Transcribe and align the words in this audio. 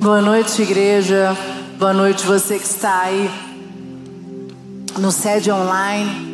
Boa 0.00 0.22
noite, 0.22 0.62
igreja. 0.62 1.36
Boa 1.78 1.92
noite, 1.92 2.24
você 2.24 2.58
que 2.58 2.64
está 2.64 3.02
aí 3.02 3.30
no 4.98 5.12
sede 5.12 5.52
online. 5.52 6.30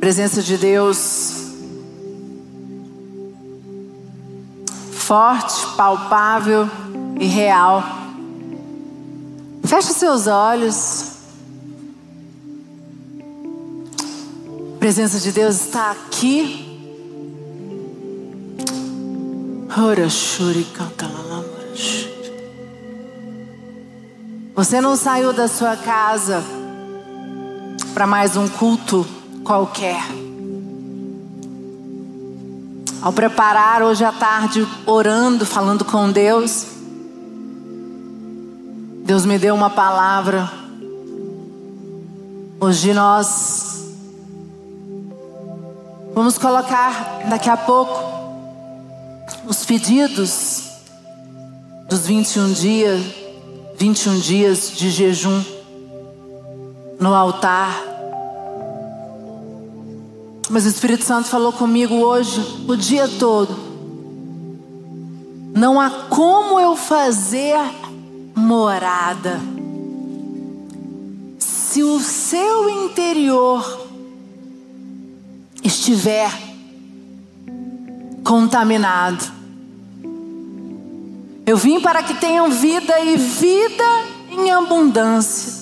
Presença 0.00 0.42
de 0.42 0.58
Deus 0.58 1.36
forte, 4.90 5.68
palpável 5.76 6.68
e 7.20 7.26
real. 7.26 7.84
Feche 9.64 9.92
seus 9.92 10.26
olhos. 10.26 11.12
A 14.74 14.78
presença 14.80 15.20
de 15.20 15.30
Deus 15.30 15.60
está 15.60 15.92
aqui. 15.92 16.69
Você 24.52 24.80
não 24.80 24.96
saiu 24.96 25.32
da 25.32 25.46
sua 25.46 25.76
casa 25.76 26.42
para 27.94 28.04
mais 28.04 28.36
um 28.36 28.48
culto 28.48 29.06
qualquer. 29.44 30.02
Ao 33.00 33.12
preparar 33.12 33.82
hoje 33.82 34.04
à 34.04 34.10
tarde, 34.10 34.66
orando, 34.84 35.46
falando 35.46 35.84
com 35.84 36.10
Deus, 36.10 36.66
Deus 39.04 39.24
me 39.24 39.38
deu 39.38 39.54
uma 39.54 39.70
palavra. 39.70 40.50
Hoje 42.58 42.92
nós 42.92 43.84
vamos 46.12 46.36
colocar 46.36 47.20
daqui 47.28 47.48
a 47.48 47.56
pouco 47.56 48.19
os 49.50 49.64
pedidos 49.64 50.62
dos 51.88 52.06
21 52.06 52.52
dias, 52.52 53.04
21 53.76 54.20
dias 54.20 54.70
de 54.76 54.88
jejum 54.90 55.42
no 57.00 57.12
altar. 57.12 57.82
Mas 60.48 60.66
o 60.66 60.68
Espírito 60.68 61.02
Santo 61.02 61.28
falou 61.28 61.52
comigo 61.52 61.96
hoje, 61.96 62.40
o 62.68 62.76
dia 62.76 63.08
todo. 63.08 63.58
Não 65.52 65.80
há 65.80 65.90
como 66.08 66.60
eu 66.60 66.76
fazer 66.76 67.58
morada 68.36 69.40
se 71.40 71.82
o 71.82 71.98
seu 71.98 72.70
interior 72.86 73.88
estiver 75.64 76.30
contaminado. 78.22 79.39
Eu 81.50 81.56
vim 81.56 81.80
para 81.80 82.00
que 82.00 82.14
tenham 82.14 82.48
vida 82.48 83.00
e 83.00 83.16
vida 83.16 83.84
em 84.30 84.52
abundância. 84.52 85.52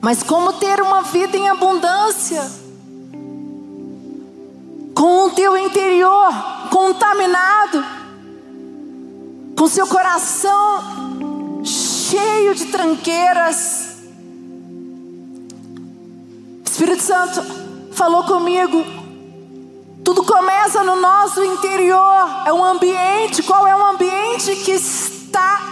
Mas 0.00 0.22
como 0.22 0.54
ter 0.54 0.80
uma 0.80 1.02
vida 1.02 1.36
em 1.36 1.50
abundância? 1.50 2.50
Com 4.94 5.26
o 5.26 5.30
teu 5.32 5.54
interior 5.58 6.32
contaminado, 6.70 7.84
com 9.54 9.68
seu 9.68 9.86
coração 9.86 11.62
cheio 11.62 12.54
de 12.54 12.64
tranqueiras. 12.64 13.98
Espírito 16.64 17.02
Santo 17.02 17.42
falou 17.92 18.24
comigo 18.24 18.82
tudo 20.04 20.22
começa 20.22 20.84
no 20.84 20.96
nosso 21.00 21.42
interior. 21.42 22.42
É 22.44 22.52
um 22.52 22.62
ambiente. 22.62 23.42
Qual 23.42 23.66
é 23.66 23.74
o 23.74 23.86
ambiente 23.86 24.54
que 24.56 24.72
está 24.72 25.62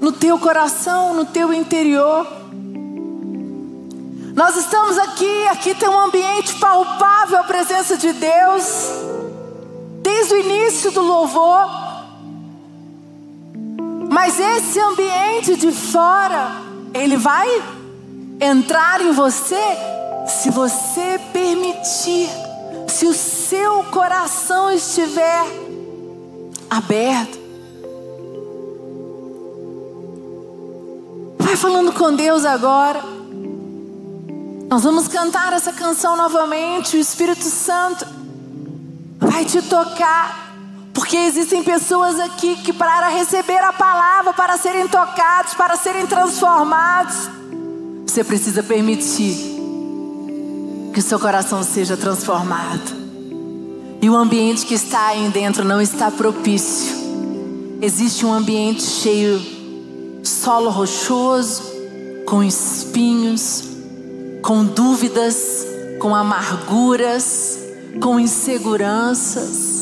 no 0.00 0.12
teu 0.12 0.38
coração, 0.38 1.12
no 1.12 1.24
teu 1.24 1.52
interior? 1.52 2.24
Nós 4.34 4.56
estamos 4.56 4.96
aqui, 4.96 5.48
aqui 5.48 5.74
tem 5.74 5.88
um 5.88 5.98
ambiente 5.98 6.54
palpável 6.54 7.38
a 7.40 7.44
presença 7.44 7.96
de 7.96 8.12
Deus. 8.12 8.64
Desde 10.00 10.34
o 10.34 10.38
início 10.38 10.92
do 10.92 11.02
louvor. 11.02 11.68
Mas 14.08 14.38
esse 14.38 14.78
ambiente 14.78 15.56
de 15.56 15.72
fora, 15.72 16.52
ele 16.94 17.16
vai 17.16 17.48
entrar 18.40 19.00
em 19.00 19.10
você 19.10 19.60
se 20.26 20.50
você 20.50 21.18
permitir 21.32 22.28
se 22.92 23.06
o 23.06 23.14
seu 23.14 23.84
coração 23.84 24.70
estiver 24.70 25.44
aberto, 26.68 27.38
vai 31.38 31.56
falando 31.56 31.92
com 31.92 32.14
Deus 32.14 32.44
agora. 32.44 33.02
Nós 34.68 34.84
vamos 34.84 35.08
cantar 35.08 35.52
essa 35.54 35.72
canção 35.72 36.16
novamente. 36.16 36.96
O 36.96 37.00
Espírito 37.00 37.44
Santo 37.44 38.06
vai 39.18 39.44
te 39.44 39.62
tocar. 39.62 40.52
Porque 40.92 41.16
existem 41.16 41.64
pessoas 41.64 42.20
aqui 42.20 42.56
que, 42.56 42.72
para 42.72 43.08
receber 43.08 43.58
a 43.58 43.72
palavra, 43.72 44.34
para 44.34 44.58
serem 44.58 44.86
tocados, 44.86 45.54
para 45.54 45.76
serem 45.76 46.06
transformados, 46.06 47.30
você 48.06 48.22
precisa 48.22 48.62
permitir 48.62 49.51
que 50.92 51.00
o 51.00 51.02
seu 51.02 51.18
coração 51.18 51.62
seja 51.62 51.96
transformado. 51.96 53.02
E 54.00 54.10
o 54.10 54.16
ambiente 54.16 54.66
que 54.66 54.74
está 54.74 55.08
aí 55.08 55.28
dentro 55.30 55.64
não 55.64 55.80
está 55.80 56.10
propício. 56.10 56.92
Existe 57.80 58.26
um 58.26 58.32
ambiente 58.32 58.82
cheio, 58.82 59.40
solo 60.22 60.70
rochoso, 60.70 61.62
com 62.26 62.42
espinhos, 62.42 63.64
com 64.42 64.64
dúvidas, 64.64 65.66
com 65.98 66.14
amarguras, 66.14 67.58
com 68.00 68.18
inseguranças. 68.20 69.81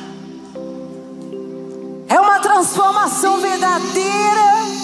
Transformação 2.41 3.39
verdadeira. 3.39 4.80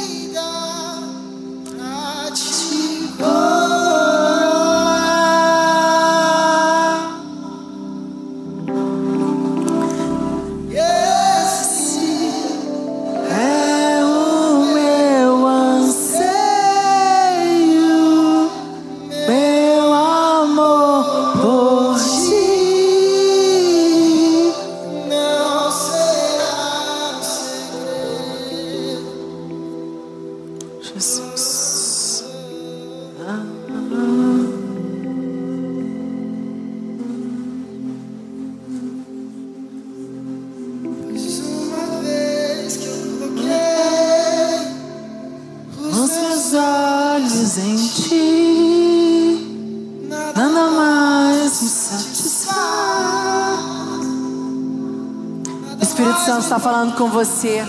Espírito 55.98 56.20
Santo 56.20 56.44
está 56.44 56.60
falando 56.60 56.96
com 56.96 57.10
você. 57.10 57.66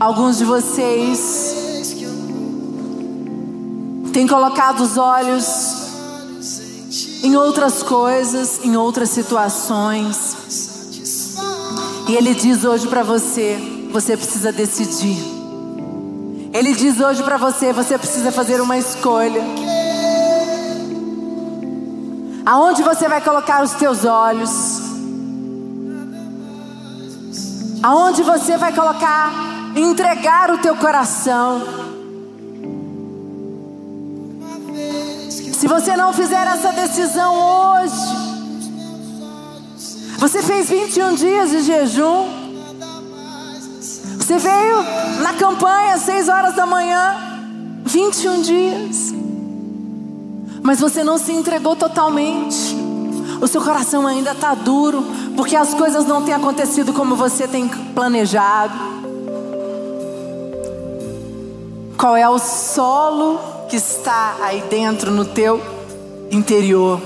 Alguns 0.00 0.38
de 0.38 0.44
vocês 0.44 1.54
têm 4.12 4.26
colocado 4.26 4.80
os 4.80 4.96
olhos 4.96 5.46
em 7.22 7.36
outras 7.36 7.84
coisas, 7.84 8.64
em 8.64 8.76
outras 8.76 9.10
situações. 9.10 10.18
E 12.08 12.16
Ele 12.16 12.34
diz 12.34 12.64
hoje 12.64 12.88
para 12.88 13.04
você: 13.04 13.56
você 13.92 14.16
precisa 14.16 14.50
decidir. 14.50 15.16
Ele 16.52 16.74
diz 16.74 16.98
hoje 16.98 17.22
para 17.22 17.36
você: 17.36 17.72
você 17.72 17.96
precisa 17.96 18.32
fazer 18.32 18.60
uma 18.60 18.76
escolha. 18.76 19.44
Aonde 22.44 22.82
você 22.82 23.08
vai 23.08 23.20
colocar 23.20 23.62
os 23.62 23.70
teus 23.74 24.04
olhos? 24.04 24.50
Aonde 27.82 28.22
você 28.22 28.56
vai 28.56 28.72
colocar, 28.72 29.32
entregar 29.76 30.50
o 30.50 30.58
teu 30.58 30.74
coração? 30.76 31.62
Se 35.52 35.66
você 35.66 35.96
não 35.96 36.12
fizer 36.12 36.46
essa 36.46 36.72
decisão 36.72 37.34
hoje, 37.34 38.28
você 40.18 40.42
fez 40.42 40.68
21 40.68 41.14
dias 41.14 41.50
de 41.50 41.60
jejum, 41.62 42.28
você 44.16 44.38
veio 44.38 44.82
na 45.22 45.32
campanha 45.34 45.94
às 45.94 46.02
6 46.02 46.28
horas 46.28 46.54
da 46.54 46.66
manhã, 46.66 47.16
21 47.84 48.42
dias, 48.42 49.14
mas 50.62 50.80
você 50.80 51.04
não 51.04 51.16
se 51.18 51.32
entregou 51.32 51.76
totalmente, 51.76 52.76
o 53.40 53.46
seu 53.46 53.62
coração 53.62 54.06
ainda 54.06 54.32
está 54.32 54.54
duro, 54.54 55.04
porque 55.38 55.54
as 55.54 55.72
coisas 55.72 56.04
não 56.04 56.24
têm 56.24 56.34
acontecido 56.34 56.92
como 56.92 57.14
você 57.14 57.46
tem 57.46 57.68
planejado. 57.68 58.74
Qual 61.96 62.16
é 62.16 62.28
o 62.28 62.40
solo 62.40 63.38
que 63.68 63.76
está 63.76 64.36
aí 64.42 64.64
dentro 64.68 65.12
no 65.12 65.24
teu 65.24 65.62
interior. 66.28 67.00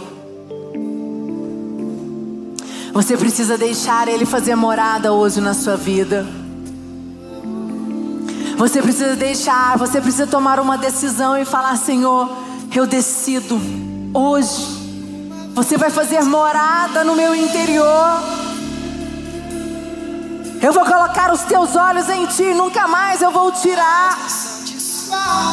Você 2.94 3.18
precisa 3.18 3.58
deixar 3.58 4.08
Ele 4.08 4.24
fazer 4.24 4.54
morada 4.54 5.12
hoje 5.12 5.38
na 5.38 5.52
sua 5.52 5.76
vida. 5.76 6.26
Você 8.56 8.80
precisa 8.80 9.14
deixar, 9.14 9.76
você 9.76 10.00
precisa 10.00 10.26
tomar 10.26 10.58
uma 10.58 10.78
decisão 10.78 11.36
e 11.36 11.44
falar: 11.44 11.76
Senhor, 11.76 12.30
eu 12.74 12.86
decido 12.86 13.60
hoje. 14.14 14.81
Você 15.54 15.76
vai 15.76 15.90
fazer 15.90 16.22
morada 16.22 17.04
no 17.04 17.14
meu 17.14 17.34
interior. 17.34 18.22
Eu 20.62 20.72
vou 20.72 20.84
colocar 20.84 21.30
os 21.30 21.42
teus 21.42 21.76
olhos 21.76 22.08
em 22.08 22.24
ti, 22.26 22.54
nunca 22.54 22.88
mais 22.88 23.20
eu 23.20 23.30
vou 23.30 23.52
tirar. 23.52 24.16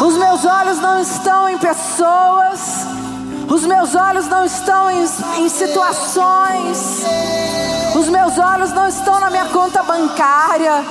Os 0.02 0.16
meus 0.16 0.46
olhos 0.46 0.80
não 0.80 1.02
estão 1.02 1.50
em 1.50 1.58
pessoas. 1.58 2.88
Os 3.50 3.66
meus 3.66 3.94
olhos 3.94 4.28
não 4.28 4.46
estão 4.46 4.90
em, 4.90 5.04
em, 5.40 5.50
situações. 5.50 7.04
Os 7.94 8.08
meus 8.08 8.38
olhos 8.38 8.72
não 8.72 8.88
estão 8.88 9.20
na 9.20 9.30
minha 9.30 9.46
conta 9.46 9.84
bancária. 9.84 10.86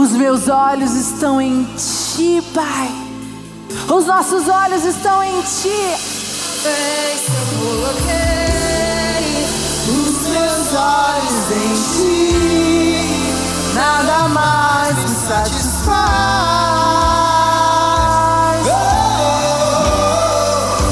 Os 0.00 0.12
meus 0.12 0.48
olhos 0.48 0.92
estão 0.92 1.40
em 1.40 1.64
Ti, 1.74 2.40
Pai. 2.54 3.01
Os 3.88 4.06
nossos 4.06 4.48
olhos 4.48 4.84
estão 4.84 5.22
em 5.22 5.40
Ti. 5.42 5.68
Os 9.88 10.28
meus 10.28 10.74
olhos 10.74 11.50
em 11.50 11.74
Ti 11.74 12.72
nada 13.74 14.28
mais 14.28 14.96
me 14.96 15.08
satisfaz. 15.08 16.02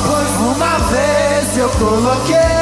Pois 0.06 0.30
uma 0.40 0.78
vez 0.90 1.56
eu 1.56 1.70
coloquei 1.70 2.59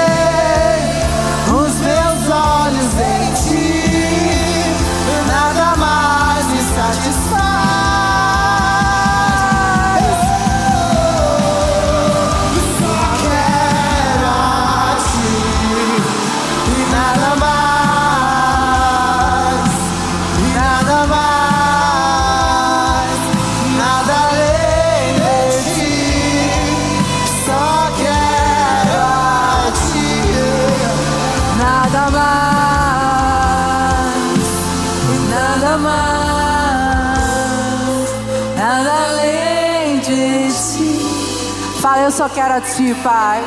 Fala, 41.98 42.06
eu 42.06 42.10
só 42.12 42.28
quero 42.28 42.54
a 42.54 42.60
ti, 42.60 42.94
Pai. 43.02 43.42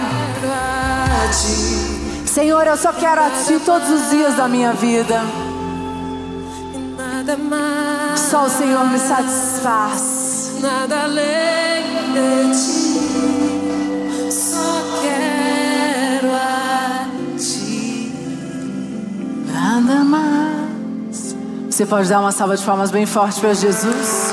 Senhor, 2.25 2.67
eu 2.67 2.75
só 2.75 2.91
quero 2.91 3.21
a 3.21 3.29
ti 3.29 3.61
todos 3.65 3.89
os 3.89 4.09
dias 4.09 4.35
da 4.35 4.47
minha 4.49 4.73
vida. 4.73 5.21
Só 8.17 8.45
o 8.45 8.49
Senhor 8.49 8.85
me 8.87 8.99
satisfaz. 8.99 10.59
nada 10.61 11.03
além 11.03 11.83
de 12.13 12.51
ti. 12.59 14.31
Só 14.31 14.83
quero 15.01 16.33
a 16.33 17.05
ti. 17.37 18.13
Nada 19.53 20.03
mais. 20.03 21.35
Você 21.69 21.85
pode 21.85 22.09
dar 22.09 22.19
uma 22.19 22.33
salva 22.33 22.57
de 22.57 22.63
palmas 22.63 22.91
bem 22.91 23.05
forte 23.05 23.39
para 23.39 23.53
Jesus? 23.53 24.30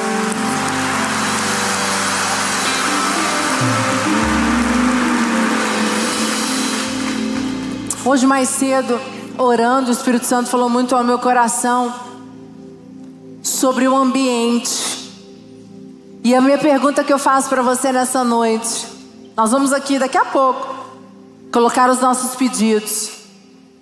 Hoje 8.05 8.27
mais 8.27 8.49
cedo, 8.49 8.99
orando, 9.37 9.91
o 9.91 9.93
Espírito 9.93 10.25
Santo 10.25 10.49
falou 10.49 10.71
muito 10.71 10.95
ao 10.95 11.03
meu 11.03 11.19
coração 11.19 11.93
sobre 13.43 13.89
o 13.89 13.97
ambiente. 13.97 15.13
E 16.23 16.35
a 16.35 16.41
minha 16.41 16.59
pergunta 16.59 17.03
que 17.03 17.13
eu 17.13 17.19
faço 17.19 17.49
para 17.49 17.61
você 17.61 17.91
nessa 17.91 18.23
noite, 18.23 18.87
nós 19.37 19.51
vamos 19.51 19.73
aqui 19.73 19.99
daqui 19.99 20.17
a 20.17 20.25
pouco 20.25 20.75
colocar 21.53 21.91
os 21.91 22.01
nossos 22.01 22.37
pedidos 22.37 23.11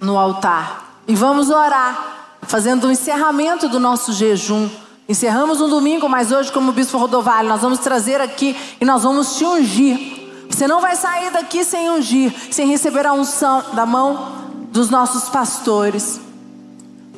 no 0.00 0.18
altar 0.18 1.00
e 1.06 1.14
vamos 1.14 1.50
orar, 1.50 2.38
fazendo 2.42 2.87
o 2.87 2.90
encerramento 2.90 3.68
do 3.68 3.78
nosso 3.78 4.12
jejum. 4.12 4.68
Encerramos 5.08 5.61
no 5.61 5.68
domingo, 5.68 6.08
mas 6.08 6.32
hoje, 6.32 6.50
como 6.50 6.73
Bispo 6.73 6.99
Rodovalho, 6.99 7.49
nós 7.49 7.61
vamos 7.61 7.78
trazer 7.80 8.20
aqui 8.20 8.56
e 8.80 8.85
nós 8.85 9.02
vamos 9.02 9.37
te 9.37 9.44
ungir. 9.44 10.25
Você 10.56 10.66
não 10.66 10.80
vai 10.80 10.96
sair 10.96 11.30
daqui 11.30 11.62
sem 11.62 11.90
ungir, 11.90 12.34
sem 12.50 12.66
receber 12.66 13.04
a 13.04 13.12
unção 13.12 13.62
da 13.75 13.84
mão 13.84 14.48
dos 14.70 14.88
nossos 14.88 15.28
pastores. 15.28 16.18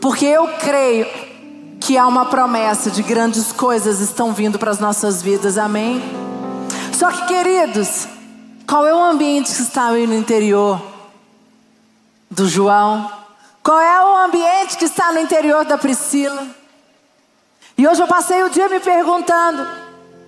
Porque 0.00 0.25
eu 0.25 0.49
creio 0.59 1.07
que 1.78 1.97
há 1.97 2.04
uma 2.09 2.25
promessa 2.25 2.90
de 2.90 3.00
grandes 3.00 3.52
coisas 3.52 4.00
estão 4.00 4.33
vindo 4.33 4.59
para 4.59 4.73
as 4.73 4.80
nossas 4.80 5.23
vidas, 5.23 5.57
amém? 5.57 6.02
Só 6.92 7.12
que, 7.12 7.26
queridos, 7.26 8.09
qual 8.66 8.85
é 8.85 8.92
o 8.92 9.04
ambiente 9.04 9.54
que 9.54 9.62
está 9.62 9.90
aí 9.90 10.04
no 10.04 10.14
interior 10.14 10.83
do 12.28 12.49
João? 12.49 13.09
Qual 13.62 13.80
é 13.80 14.04
o 14.04 14.16
ambiente 14.16 14.76
que 14.76 14.87
está 14.87 15.12
no 15.12 15.21
interior 15.21 15.64
da 15.64 15.78
Priscila? 15.78 16.45
E 17.76 17.87
hoje 17.87 18.02
eu 18.02 18.09
passei 18.09 18.42
o 18.42 18.50
dia 18.50 18.68
me 18.68 18.80
perguntando, 18.80 19.64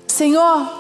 Senhor, 0.07 0.80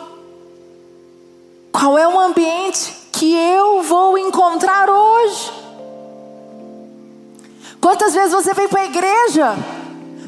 qual 1.73 1.99
é 1.99 2.07
o 2.07 2.19
ambiente 2.19 2.95
que 3.13 3.35
eu 3.35 3.83
vou 3.83 4.19
encontrar 4.19 4.89
hoje? 4.89 5.53
Quantas 7.81 8.13
vezes 8.13 8.33
você 8.33 8.53
vem 8.53 8.69
para 8.69 8.81
a 8.81 8.87
igreja? 8.87 9.57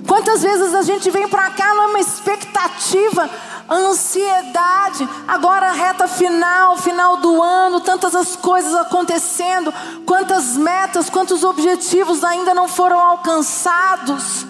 Quantas 0.07 0.43
vezes 0.43 0.75
a 0.75 0.83
gente 0.83 1.11
vem 1.11 1.29
para 1.29 1.51
cá 1.51 1.75
numa 1.75 2.01
expectativa, 2.01 3.29
ansiedade, 3.71 5.09
agora 5.29 5.73
reta 5.73 6.09
final, 6.09 6.77
final 6.77 7.19
do 7.19 7.43
ano, 7.43 7.81
tantas 7.81 8.15
as 8.15 8.35
coisas 8.35 8.75
acontecendo, 8.75 9.73
quantas 10.05 10.57
metas, 10.57 11.09
quantos 11.09 11.45
objetivos 11.45 12.25
ainda 12.25 12.53
não 12.53 12.69
foram 12.69 12.99
alcançados. 12.99 14.47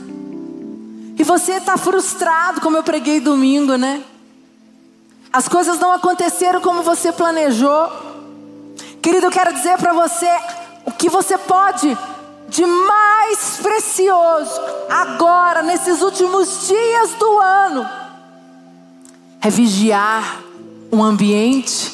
E 1.19 1.23
você 1.25 1.53
está 1.53 1.77
frustrado, 1.77 2.61
como 2.61 2.77
eu 2.77 2.83
preguei 2.83 3.21
domingo, 3.21 3.77
né? 3.77 4.03
As 5.33 5.49
coisas 5.49 5.79
não 5.79 5.93
aconteceram 5.93 6.61
como 6.61 6.83
você 6.83 7.11
planejou. 7.11 7.91
Querido, 9.01 9.27
eu 9.27 9.31
quero 9.31 9.53
dizer 9.55 9.79
para 9.79 9.93
você 9.93 10.29
o 10.85 10.93
que 10.93 11.09
você 11.09 11.39
pode 11.39 11.97
de 12.49 12.67
mais 12.67 13.57
precioso 13.63 14.61
agora, 14.91 15.63
nesses 15.63 16.03
últimos 16.03 16.69
dias 16.69 17.15
do 17.15 17.39
ano, 17.39 17.89
é 19.41 19.49
vigiar 19.49 20.43
um 20.93 21.03
ambiente 21.03 21.91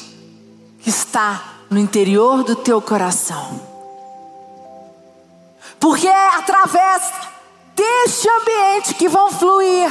que 0.81 0.89
está 0.89 1.41
no 1.69 1.79
interior 1.79 2.43
do 2.43 2.55
teu 2.55 2.81
coração. 2.81 3.61
Porque 5.79 6.07
é 6.07 6.35
através 6.35 7.09
deste 7.73 8.27
ambiente 8.29 8.93
que 8.95 9.07
vão 9.07 9.31
fluir 9.31 9.89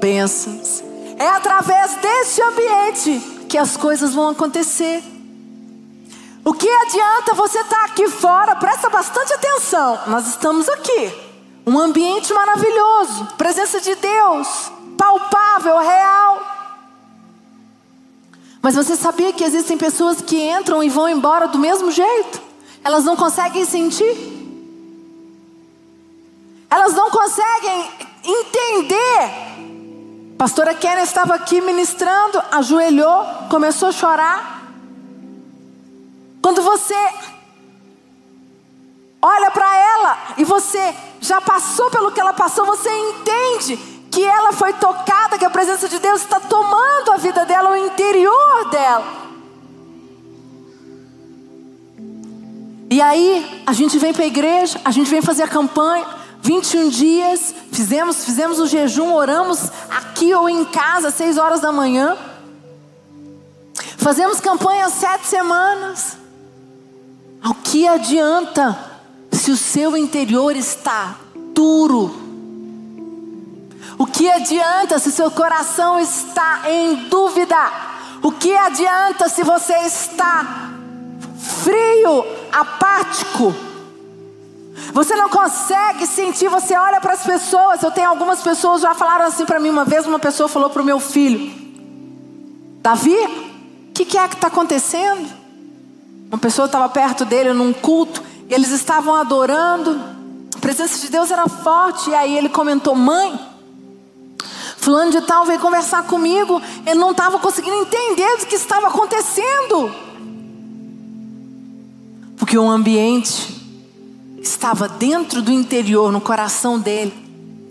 bênçãos. 0.00 0.83
É 1.18 1.28
através 1.28 1.94
deste 1.96 2.42
ambiente 2.42 3.46
que 3.48 3.58
as 3.58 3.76
coisas 3.76 4.14
vão 4.14 4.30
acontecer. 4.30 5.02
O 6.44 6.52
que 6.52 6.68
adianta 6.68 7.34
você 7.34 7.58
estar 7.60 7.76
tá 7.76 7.84
aqui 7.86 8.08
fora? 8.08 8.56
Presta 8.56 8.90
bastante 8.90 9.32
atenção. 9.32 9.98
Nós 10.08 10.26
estamos 10.26 10.68
aqui. 10.68 11.12
Um 11.66 11.78
ambiente 11.78 12.32
maravilhoso, 12.34 13.26
presença 13.38 13.80
de 13.80 13.94
Deus, 13.94 14.70
palpável, 14.98 15.78
real. 15.78 16.42
Mas 18.60 18.74
você 18.74 18.96
sabia 18.96 19.32
que 19.32 19.42
existem 19.42 19.78
pessoas 19.78 20.20
que 20.20 20.36
entram 20.36 20.82
e 20.82 20.90
vão 20.90 21.08
embora 21.08 21.48
do 21.48 21.58
mesmo 21.58 21.90
jeito? 21.90 22.42
Elas 22.82 23.04
não 23.04 23.16
conseguem 23.16 23.64
sentir. 23.64 24.14
Elas 26.70 26.92
não 26.92 27.10
conseguem 27.10 27.90
entender. 28.22 29.73
Pastora 30.38 30.74
Karen 30.74 31.02
estava 31.02 31.34
aqui 31.34 31.60
ministrando, 31.60 32.42
ajoelhou, 32.50 33.24
começou 33.48 33.88
a 33.88 33.92
chorar. 33.92 34.62
Quando 36.42 36.60
você 36.60 36.94
olha 39.22 39.50
para 39.50 39.76
ela 39.76 40.18
e 40.36 40.44
você 40.44 40.94
já 41.20 41.40
passou 41.40 41.90
pelo 41.90 42.12
que 42.12 42.20
ela 42.20 42.32
passou, 42.32 42.66
você 42.66 42.90
entende 42.90 43.76
que 44.10 44.22
ela 44.22 44.52
foi 44.52 44.72
tocada, 44.74 45.38
que 45.38 45.44
a 45.44 45.50
presença 45.50 45.88
de 45.88 45.98
Deus 45.98 46.20
está 46.20 46.38
tomando 46.38 47.12
a 47.12 47.16
vida 47.16 47.44
dela, 47.46 47.70
o 47.70 47.76
interior 47.76 48.70
dela. 48.70 49.24
E 52.90 53.00
aí, 53.00 53.64
a 53.66 53.72
gente 53.72 53.98
vem 53.98 54.12
para 54.12 54.22
a 54.24 54.26
igreja, 54.26 54.80
a 54.84 54.90
gente 54.90 55.10
vem 55.10 55.22
fazer 55.22 55.42
a 55.42 55.48
campanha, 55.48 56.06
21 56.44 56.90
dias, 56.90 57.54
fizemos, 57.72 58.22
fizemos 58.22 58.60
o 58.60 58.66
jejum, 58.66 59.14
oramos 59.14 59.60
aqui 59.88 60.34
ou 60.34 60.46
em 60.46 60.62
casa, 60.66 61.08
às 61.08 61.14
6 61.14 61.38
horas 61.38 61.60
da 61.60 61.72
manhã. 61.72 62.18
Fazemos 63.96 64.40
campanha 64.40 64.90
sete 64.90 65.26
semanas. 65.26 66.18
Ao 67.42 67.54
que 67.54 67.88
adianta 67.88 68.78
se 69.32 69.50
o 69.50 69.56
seu 69.56 69.96
interior 69.96 70.54
está 70.54 71.16
duro? 71.54 72.14
O 73.96 74.04
que 74.04 74.30
adianta 74.30 74.98
se 74.98 75.10
seu 75.10 75.30
coração 75.30 75.98
está 75.98 76.68
em 76.68 77.08
dúvida? 77.08 77.56
O 78.22 78.30
que 78.30 78.54
adianta 78.54 79.30
se 79.30 79.42
você 79.42 79.72
está 79.86 80.68
frio, 81.38 82.26
apático? 82.52 83.73
Você 84.92 85.14
não 85.14 85.28
consegue 85.28 86.06
sentir, 86.06 86.48
você 86.48 86.76
olha 86.76 87.00
para 87.00 87.12
as 87.12 87.22
pessoas. 87.22 87.82
Eu 87.82 87.92
tenho 87.92 88.08
algumas 88.08 88.42
pessoas 88.42 88.82
já 88.82 88.92
falaram 88.94 89.26
assim 89.26 89.46
para 89.46 89.60
mim 89.60 89.70
uma 89.70 89.84
vez, 89.84 90.06
uma 90.06 90.18
pessoa 90.18 90.48
falou 90.48 90.68
para 90.68 90.82
o 90.82 90.84
meu 90.84 90.98
filho: 90.98 91.52
Davi, 92.82 93.16
o 93.88 93.92
que, 93.94 94.04
que 94.04 94.18
é 94.18 94.26
que 94.26 94.34
está 94.34 94.48
acontecendo? 94.48 95.28
Uma 96.28 96.38
pessoa 96.38 96.66
estava 96.66 96.88
perto 96.88 97.24
dele 97.24 97.52
num 97.52 97.72
culto, 97.72 98.22
e 98.48 98.54
eles 98.54 98.70
estavam 98.70 99.14
adorando, 99.14 100.00
a 100.56 100.58
presença 100.58 100.98
de 100.98 101.10
Deus 101.10 101.30
era 101.30 101.48
forte, 101.48 102.10
e 102.10 102.14
aí 102.14 102.36
ele 102.36 102.48
comentou: 102.48 102.96
Mãe, 102.96 103.38
Fulano 104.76 105.12
de 105.12 105.20
Tal 105.20 105.44
veio 105.44 105.60
conversar 105.60 106.02
comigo, 106.02 106.60
ele 106.84 106.98
não 106.98 107.12
estava 107.12 107.38
conseguindo 107.38 107.76
entender 107.76 108.26
o 108.34 108.46
que 108.46 108.56
estava 108.56 108.88
acontecendo, 108.88 109.94
porque 112.36 112.58
o 112.58 112.68
ambiente 112.68 113.63
estava 114.48 114.88
dentro 114.88 115.40
do 115.42 115.50
interior, 115.50 116.12
no 116.12 116.20
coração 116.20 116.78
dele, 116.78 117.12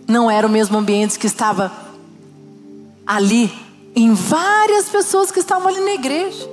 não 0.08 0.30
era 0.30 0.46
o 0.46 0.50
mesmo 0.50 0.78
ambiente 0.78 1.20
que 1.20 1.28
estava 1.28 1.72
ali, 3.06 3.52
em 3.96 4.14
várias 4.14 4.90
pessoas 4.90 5.32
que 5.32 5.40
estavam 5.40 5.68
ali 5.68 5.80
na 5.80 5.94
igreja, 5.94 6.50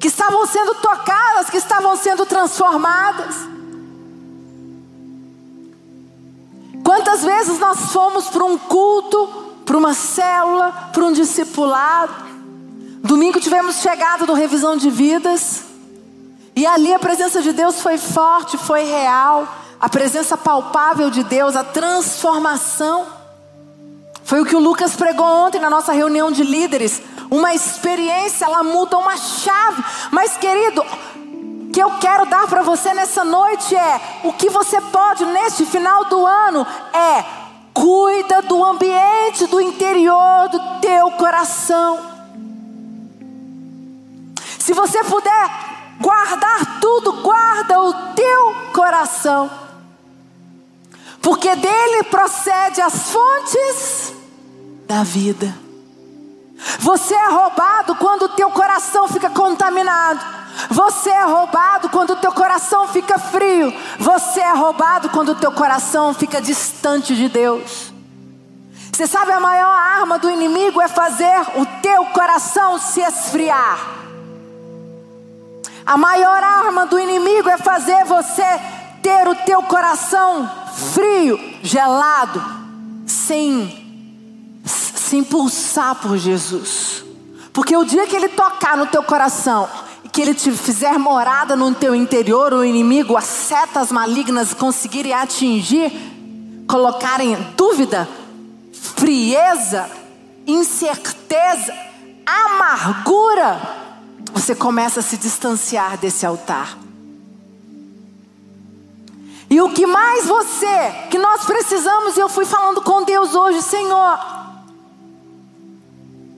que 0.00 0.08
estavam 0.08 0.46
sendo 0.46 0.74
tocadas, 0.76 1.50
que 1.50 1.56
estavam 1.56 1.96
sendo 1.96 2.24
transformadas. 2.24 3.36
Quantas 6.82 7.22
vezes 7.22 7.58
nós 7.58 7.92
fomos 7.92 8.28
para 8.28 8.44
um 8.44 8.56
culto, 8.56 9.28
para 9.64 9.76
uma 9.76 9.92
célula, 9.92 10.90
para 10.92 11.04
um 11.04 11.12
discipulado, 11.12 12.24
domingo 13.02 13.40
tivemos 13.40 13.76
chegado 13.76 14.24
do 14.24 14.32
revisão 14.32 14.76
de 14.76 14.88
vidas, 14.88 15.65
e 16.56 16.66
ali 16.66 16.94
a 16.94 16.98
presença 16.98 17.42
de 17.42 17.52
Deus 17.52 17.82
foi 17.82 17.98
forte, 17.98 18.56
foi 18.56 18.84
real. 18.84 19.46
A 19.78 19.90
presença 19.90 20.38
palpável 20.38 21.10
de 21.10 21.22
Deus, 21.22 21.54
a 21.54 21.62
transformação. 21.62 23.04
Foi 24.24 24.40
o 24.40 24.46
que 24.46 24.56
o 24.56 24.58
Lucas 24.58 24.96
pregou 24.96 25.26
ontem 25.26 25.60
na 25.60 25.68
nossa 25.68 25.92
reunião 25.92 26.32
de 26.32 26.42
líderes. 26.42 27.02
Uma 27.30 27.52
experiência, 27.52 28.46
ela 28.46 28.62
muda 28.62 28.96
uma 28.96 29.18
chave. 29.18 29.84
Mas, 30.10 30.38
querido, 30.38 30.80
o 30.80 31.70
que 31.70 31.78
eu 31.78 31.90
quero 31.98 32.24
dar 32.24 32.46
para 32.46 32.62
você 32.62 32.94
nessa 32.94 33.22
noite 33.22 33.76
é: 33.76 34.00
o 34.24 34.32
que 34.32 34.48
você 34.48 34.80
pode 34.80 35.26
neste 35.26 35.66
final 35.66 36.06
do 36.06 36.24
ano 36.24 36.66
é 36.94 37.22
cuida 37.74 38.40
do 38.40 38.64
ambiente 38.64 39.46
do 39.48 39.60
interior 39.60 40.48
do 40.48 40.80
teu 40.80 41.10
coração. 41.10 42.00
Se 44.58 44.72
você 44.72 45.04
puder 45.04 45.65
guardar 46.00 46.80
tudo, 46.80 47.22
guarda 47.22 47.80
o 47.80 47.92
teu 48.14 48.54
coração, 48.72 49.50
porque 51.20 51.54
dele 51.56 52.04
procede 52.04 52.80
as 52.80 53.10
fontes 53.10 54.14
da 54.86 55.02
vida. 55.02 55.54
Você 56.78 57.14
é 57.14 57.28
roubado 57.28 57.96
quando 57.96 58.22
o 58.22 58.28
teu 58.30 58.50
coração 58.50 59.08
fica 59.08 59.28
contaminado. 59.28 60.36
Você 60.70 61.10
é 61.10 61.24
roubado 61.24 61.90
quando 61.90 62.10
o 62.10 62.16
teu 62.16 62.32
coração 62.32 62.88
fica 62.88 63.18
frio. 63.18 63.72
Você 63.98 64.40
é 64.40 64.52
roubado 64.54 65.10
quando 65.10 65.30
o 65.30 65.34
teu 65.34 65.52
coração 65.52 66.14
fica 66.14 66.40
distante 66.40 67.14
de 67.14 67.28
Deus. 67.28 67.92
Você 68.92 69.06
sabe 69.06 69.32
a 69.32 69.40
maior 69.40 69.68
arma 69.68 70.18
do 70.18 70.30
inimigo 70.30 70.80
é 70.80 70.88
fazer 70.88 71.38
o 71.56 71.66
teu 71.82 72.06
coração 72.06 72.78
se 72.78 73.02
esfriar. 73.02 74.05
A 75.86 75.96
maior 75.96 76.42
arma 76.42 76.84
do 76.86 76.98
inimigo 76.98 77.48
é 77.48 77.56
fazer 77.56 78.04
você 78.04 78.42
ter 79.00 79.28
o 79.28 79.36
teu 79.36 79.62
coração 79.62 80.50
frio, 80.92 81.38
gelado, 81.62 82.44
sem 83.06 83.86
se 84.64 85.16
impulsar 85.16 85.94
por 85.94 86.18
Jesus. 86.18 87.04
Porque 87.52 87.76
o 87.76 87.84
dia 87.84 88.04
que 88.08 88.16
ele 88.16 88.28
tocar 88.28 88.76
no 88.76 88.86
teu 88.86 89.02
coração 89.04 89.68
e 90.04 90.08
que 90.08 90.20
ele 90.20 90.34
te 90.34 90.50
fizer 90.50 90.98
morada 90.98 91.54
no 91.54 91.72
teu 91.72 91.94
interior, 91.94 92.52
o 92.52 92.64
inimigo, 92.64 93.16
as 93.16 93.24
setas 93.24 93.92
malignas 93.92 94.52
conseguirem 94.52 95.12
atingir, 95.12 95.92
colocarem 96.68 97.38
dúvida, 97.56 98.08
frieza, 98.72 99.88
incerteza, 100.44 101.72
amargura, 102.26 103.85
você 104.32 104.54
começa 104.54 105.00
a 105.00 105.02
se 105.02 105.16
distanciar 105.16 105.96
desse 105.98 106.26
altar. 106.26 106.78
E 109.48 109.60
o 109.60 109.70
que 109.70 109.86
mais 109.86 110.26
você, 110.26 110.92
que 111.10 111.18
nós 111.18 111.44
precisamos, 111.44 112.16
e 112.16 112.20
eu 112.20 112.28
fui 112.28 112.44
falando 112.44 112.82
com 112.82 113.04
Deus 113.04 113.34
hoje, 113.34 113.62
Senhor, 113.62 114.18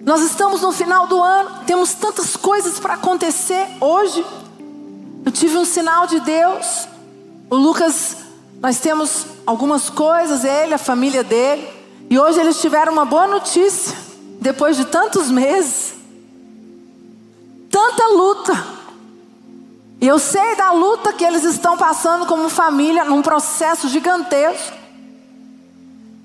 nós 0.00 0.22
estamos 0.22 0.60
no 0.60 0.72
final 0.72 1.06
do 1.06 1.20
ano, 1.22 1.64
temos 1.66 1.94
tantas 1.94 2.36
coisas 2.36 2.78
para 2.78 2.94
acontecer 2.94 3.66
hoje. 3.80 4.24
Eu 5.24 5.32
tive 5.32 5.56
um 5.56 5.64
sinal 5.64 6.06
de 6.06 6.20
Deus. 6.20 6.86
O 7.50 7.56
Lucas, 7.56 8.16
nós 8.60 8.78
temos 8.78 9.26
algumas 9.46 9.90
coisas, 9.90 10.44
ele, 10.44 10.74
a 10.74 10.78
família 10.78 11.24
dele. 11.24 11.68
E 12.08 12.18
hoje 12.18 12.40
eles 12.40 12.60
tiveram 12.60 12.92
uma 12.92 13.04
boa 13.04 13.26
notícia, 13.26 13.96
depois 14.40 14.76
de 14.76 14.86
tantos 14.86 15.30
meses 15.30 15.97
tanta 17.70 18.06
luta. 18.08 18.78
E 20.00 20.06
eu 20.06 20.18
sei 20.18 20.54
da 20.56 20.70
luta 20.70 21.12
que 21.12 21.24
eles 21.24 21.44
estão 21.44 21.76
passando 21.76 22.26
como 22.26 22.48
família, 22.48 23.04
num 23.04 23.20
processo 23.20 23.88
gigantesco. 23.88 24.76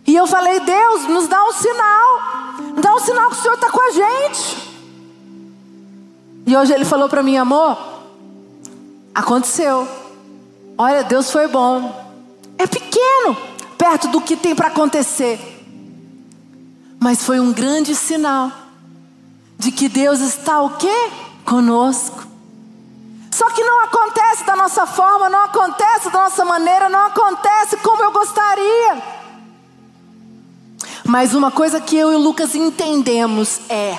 E 0.06 0.16
eu 0.16 0.28
falei, 0.28 0.60
Deus, 0.60 1.08
nos 1.08 1.28
dá 1.28 1.44
um 1.44 1.54
sinal. 1.54 2.20
Dá 2.82 2.94
um 2.94 3.00
sinal 3.00 3.30
que 3.30 3.38
o 3.38 3.42
Senhor 3.42 3.56
está 3.56 3.70
com 3.72 3.82
a 3.82 3.92
gente. 3.92 4.74
E 6.46 6.56
hoje 6.56 6.74
ele 6.74 6.86
falou 6.86 7.08
para 7.08 7.24
mim, 7.24 7.38
amor, 7.38 7.78
aconteceu. 9.16 9.88
Olha, 10.78 11.04
Deus 11.04 11.32
foi 11.32 11.48
bom. 11.48 12.04
É 12.58 12.68
pequeno, 12.68 13.36
perto 13.78 14.08
do 14.10 14.22
que 14.22 14.36
tem 14.36 14.54
para 14.54 14.68
acontecer. 14.68 15.40
Mas 17.00 17.24
foi 17.24 17.40
um 17.40 17.52
grande 17.52 17.96
sinal 17.96 18.52
de 19.58 19.72
que 19.72 19.88
Deus 19.88 20.20
está 20.20 20.62
o 20.62 20.72
quê? 20.78 21.12
Conosco. 21.46 22.24
Só 23.32 23.50
que 23.50 23.64
não 23.64 23.84
acontece 23.84 24.46
da 24.46 24.56
nossa 24.56 24.86
forma, 24.86 25.30
não 25.30 25.44
acontece 25.44 26.10
da 26.10 26.24
nossa 26.24 26.46
maneira, 26.46 26.88
não 26.88 27.08
acontece 27.08 27.78
como 27.78 28.04
eu 28.04 28.12
gostaria. 28.12 29.04
Mas 31.06 31.34
uma 31.34 31.52
coisa 31.52 31.82
que 31.82 31.98
eu 31.98 32.12
e 32.12 32.16
o 32.16 32.20
Lucas 32.20 32.56
entendemos 32.56 33.62
é: 33.70 33.98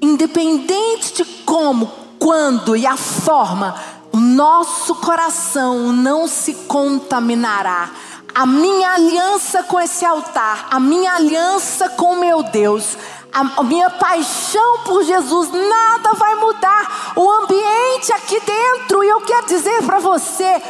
independente 0.00 1.14
de 1.14 1.24
como, 1.44 1.90
quando 2.18 2.76
e 2.76 2.86
a 2.86 2.96
forma, 2.96 3.74
o 4.12 4.18
nosso 4.18 4.94
coração 4.96 5.92
não 5.92 6.26
se 6.26 6.54
contaminará. 6.66 7.90
A 8.34 8.46
minha 8.46 8.90
aliança 8.90 9.62
com 9.62 9.80
esse 9.80 10.04
altar, 10.04 10.66
a 10.70 10.80
minha 10.80 11.12
aliança 11.12 11.88
com 11.90 12.16
meu 12.16 12.42
Deus, 12.42 12.96
a 13.34 13.62
minha 13.64 13.90
paixão 13.90 14.78
por 14.84 15.02
Jesus, 15.02 15.50
nada 15.50 16.12
vai 16.14 16.34
mudar. 16.36 17.12
O 17.16 17.30
ambiente 17.30 18.12
aqui 18.12 18.40
dentro, 18.40 19.02
e 19.02 19.08
eu 19.08 19.20
quero 19.22 19.46
dizer 19.46 19.82
para 19.82 19.98
você: 19.98 20.62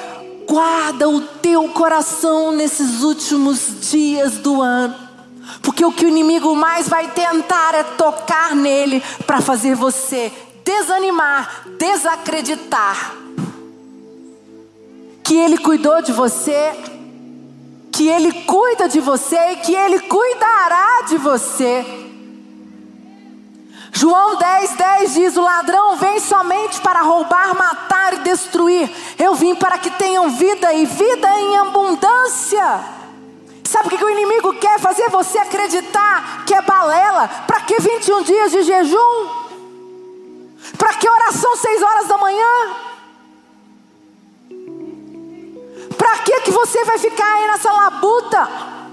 guarda 0.48 1.08
o 1.08 1.20
teu 1.20 1.68
coração 1.68 2.52
nesses 2.52 3.02
últimos 3.02 3.90
dias 3.90 4.38
do 4.38 4.62
ano. 4.62 4.94
Porque 5.62 5.84
o 5.84 5.92
que 5.92 6.06
o 6.06 6.08
inimigo 6.08 6.56
mais 6.56 6.88
vai 6.88 7.08
tentar 7.08 7.74
é 7.74 7.82
tocar 7.82 8.56
nele 8.56 9.02
para 9.26 9.42
fazer 9.42 9.74
você 9.74 10.32
desanimar, 10.64 11.66
desacreditar. 11.78 13.14
Que 15.22 15.36
ele 15.36 15.58
cuidou 15.58 16.02
de 16.02 16.12
você, 16.12 16.72
que 17.92 18.08
ele 18.08 18.32
cuida 18.44 18.88
de 18.88 19.00
você 19.00 19.52
e 19.52 19.56
que 19.56 19.74
ele 19.74 20.00
cuidará 20.00 21.02
de 21.08 21.18
você. 21.18 22.03
João 23.94 24.34
10, 24.36 24.70
10 24.72 25.14
diz: 25.14 25.36
O 25.36 25.42
ladrão 25.42 25.96
vem 25.96 26.18
somente 26.18 26.80
para 26.80 27.00
roubar, 27.00 27.54
matar 27.54 28.14
e 28.14 28.18
destruir. 28.18 28.90
Eu 29.16 29.36
vim 29.36 29.54
para 29.54 29.78
que 29.78 29.90
tenham 29.90 30.30
vida 30.30 30.74
e 30.74 30.84
vida 30.84 31.28
em 31.38 31.56
abundância. 31.58 32.80
Sabe 33.62 33.86
o 33.86 33.90
que 33.96 34.04
o 34.04 34.10
inimigo 34.10 34.52
quer? 34.54 34.80
Fazer 34.80 35.08
você 35.10 35.38
acreditar 35.38 36.44
que 36.44 36.52
é 36.52 36.60
balela. 36.60 37.28
Para 37.46 37.60
que 37.60 37.80
21 37.80 38.22
dias 38.22 38.50
de 38.50 38.62
jejum? 38.64 39.28
Para 40.76 40.94
que 40.94 41.08
oração 41.08 41.56
6 41.56 41.82
horas 41.82 42.08
da 42.08 42.18
manhã? 42.18 42.76
Para 45.96 46.18
que 46.18 46.40
que 46.40 46.50
você 46.50 46.84
vai 46.84 46.98
ficar 46.98 47.32
aí 47.32 47.46
nessa 47.46 47.72
labuta? 47.72 48.48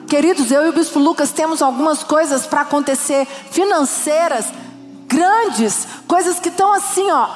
Queridos, 0.08 0.52
eu 0.52 0.66
e 0.66 0.70
o 0.70 0.74
bispo 0.74 1.00
Lucas 1.00 1.32
temos 1.32 1.62
algumas 1.62 2.04
coisas 2.04 2.46
para 2.46 2.62
acontecer 2.62 3.26
financeiras 3.50 4.46
grandes, 5.12 5.86
coisas 6.08 6.40
que 6.40 6.48
estão 6.48 6.72
assim, 6.72 7.10
ó. 7.12 7.28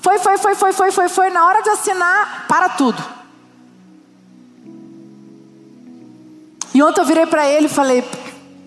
Foi, 0.00 0.18
foi, 0.18 0.36
foi, 0.36 0.54
foi, 0.54 0.72
foi, 0.72 0.92
foi, 0.92 1.08
foi 1.08 1.30
na 1.30 1.46
hora 1.46 1.62
de 1.62 1.70
assinar, 1.70 2.46
para 2.46 2.68
tudo. 2.70 3.02
E 6.74 6.82
ontem 6.82 7.00
eu 7.00 7.04
virei 7.06 7.26
para 7.26 7.48
ele 7.48 7.66
e 7.66 7.70
falei: 7.70 8.04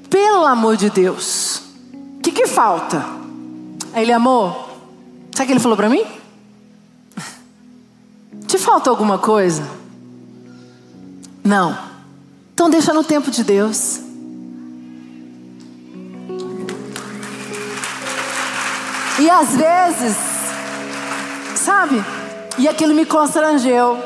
pelo 0.09 0.45
amor 0.45 0.77
de 0.77 0.89
Deus, 0.89 1.61
o 2.17 2.21
que, 2.21 2.31
que 2.31 2.47
falta? 2.47 3.05
Aí 3.93 4.03
ele, 4.03 4.13
amor, 4.13 4.69
sabe 5.35 5.43
o 5.43 5.45
que 5.45 5.53
ele 5.53 5.59
falou 5.59 5.77
para 5.77 5.89
mim? 5.89 6.03
Te 8.47 8.57
falta 8.57 8.89
alguma 8.89 9.17
coisa? 9.17 9.67
Não. 11.43 11.77
Então 12.53 12.69
deixa 12.69 12.93
no 12.93 13.03
tempo 13.03 13.29
de 13.29 13.43
Deus. 13.43 14.04
E 19.19 19.29
às 19.29 19.55
vezes, 19.55 20.17
sabe? 21.55 22.03
E 22.57 22.67
aquilo 22.67 22.93
me 22.93 23.05
constrangeu. 23.05 23.97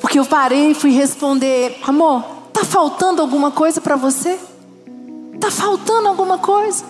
Porque 0.00 0.18
eu 0.18 0.24
parei 0.24 0.70
e 0.70 0.74
fui 0.74 0.90
responder: 0.90 1.78
Amor, 1.86 2.40
Está 2.60 2.64
faltando 2.64 3.22
alguma 3.22 3.50
coisa 3.50 3.80
para 3.80 3.96
você? 3.96 4.38
Está 5.34 5.50
faltando 5.50 6.08
alguma 6.08 6.36
coisa? 6.36 6.84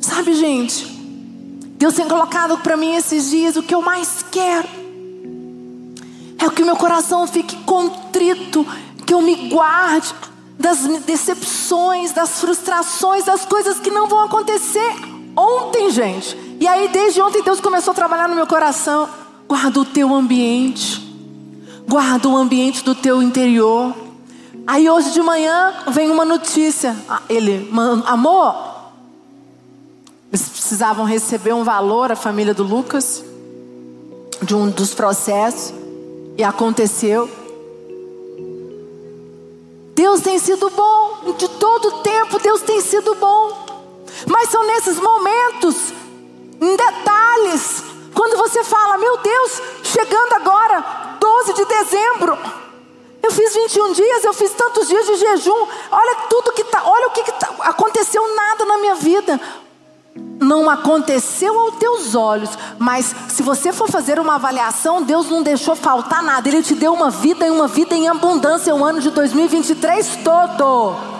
Sabe, 0.00 0.32
gente, 0.34 0.86
Deus 1.76 1.94
tem 1.94 2.06
colocado 2.06 2.56
para 2.58 2.76
mim 2.76 2.94
esses 2.94 3.30
dias 3.30 3.56
o 3.56 3.64
que 3.64 3.74
eu 3.74 3.82
mais 3.82 4.24
quero. 4.30 4.68
É 6.38 6.48
que 6.50 6.62
o 6.62 6.66
meu 6.66 6.76
coração 6.76 7.26
fique 7.26 7.56
contrito, 7.64 8.64
que 9.04 9.12
eu 9.12 9.20
me 9.20 9.48
guarde 9.48 10.14
das 10.56 10.78
decepções, 11.04 12.12
das 12.12 12.40
frustrações, 12.40 13.24
das 13.24 13.44
coisas 13.44 13.80
que 13.80 13.90
não 13.90 14.06
vão 14.06 14.20
acontecer. 14.20 14.94
Ontem, 15.36 15.90
gente, 15.90 16.36
e 16.60 16.66
aí 16.66 16.88
desde 16.88 17.20
ontem 17.20 17.42
Deus 17.42 17.60
começou 17.60 17.92
a 17.92 17.94
trabalhar 17.94 18.28
no 18.28 18.34
meu 18.34 18.46
coração. 18.46 19.08
Guarda 19.48 19.80
o 19.80 19.84
teu 19.84 20.14
ambiente, 20.14 21.00
guarda 21.88 22.28
o 22.28 22.36
ambiente 22.36 22.84
do 22.84 22.94
teu 22.94 23.22
interior. 23.22 23.94
Aí 24.66 24.88
hoje 24.88 25.10
de 25.12 25.20
manhã 25.20 25.74
vem 25.88 26.10
uma 26.10 26.24
notícia. 26.24 26.96
Ah, 27.08 27.22
ele, 27.28 27.68
amor, 28.06 28.54
eles 30.32 30.48
precisavam 30.48 31.04
receber 31.04 31.52
um 31.52 31.64
valor, 31.64 32.12
a 32.12 32.16
família 32.16 32.54
do 32.54 32.62
Lucas, 32.62 33.24
de 34.42 34.54
um 34.54 34.70
dos 34.70 34.94
processos, 34.94 35.74
e 36.36 36.44
aconteceu. 36.44 37.28
Deus 39.94 40.20
tem 40.20 40.38
sido 40.38 40.70
bom, 40.70 41.34
de 41.36 41.48
todo 41.48 42.02
tempo 42.02 42.38
Deus 42.38 42.62
tem 42.62 42.80
sido 42.80 43.14
bom. 43.16 43.71
Mas 44.26 44.48
são 44.48 44.64
nesses 44.66 44.98
momentos, 44.98 45.92
em 46.60 46.76
detalhes, 46.76 47.82
quando 48.14 48.36
você 48.36 48.62
fala, 48.62 48.98
meu 48.98 49.18
Deus, 49.18 49.62
chegando 49.82 50.32
agora, 50.34 51.16
12 51.18 51.54
de 51.54 51.64
dezembro, 51.64 52.38
eu 53.22 53.30
fiz 53.30 53.54
21 53.54 53.92
dias, 53.92 54.24
eu 54.24 54.32
fiz 54.32 54.52
tantos 54.52 54.88
dias 54.88 55.06
de 55.06 55.16
jejum. 55.16 55.66
Olha 55.90 56.16
tudo 56.28 56.52
que 56.52 56.64
tá, 56.64 56.82
olha 56.84 57.06
o 57.06 57.10
que, 57.10 57.22
que 57.22 57.32
tá, 57.32 57.48
aconteceu 57.60 58.34
nada 58.34 58.64
na 58.64 58.78
minha 58.78 58.96
vida. 58.96 59.40
Não 60.40 60.68
aconteceu 60.68 61.58
aos 61.58 61.76
teus 61.76 62.14
olhos, 62.16 62.50
mas 62.78 63.14
se 63.28 63.42
você 63.42 63.72
for 63.72 63.88
fazer 63.88 64.18
uma 64.18 64.34
avaliação, 64.34 65.02
Deus 65.02 65.30
não 65.30 65.40
deixou 65.42 65.76
faltar 65.76 66.20
nada. 66.22 66.48
Ele 66.48 66.62
te 66.62 66.74
deu 66.74 66.92
uma 66.92 67.10
vida 67.10 67.46
e 67.46 67.50
uma 67.50 67.68
vida 67.68 67.94
em 67.94 68.08
abundância 68.08 68.74
o 68.74 68.84
ano 68.84 69.00
de 69.00 69.10
2023 69.10 70.16
todo. 70.24 71.11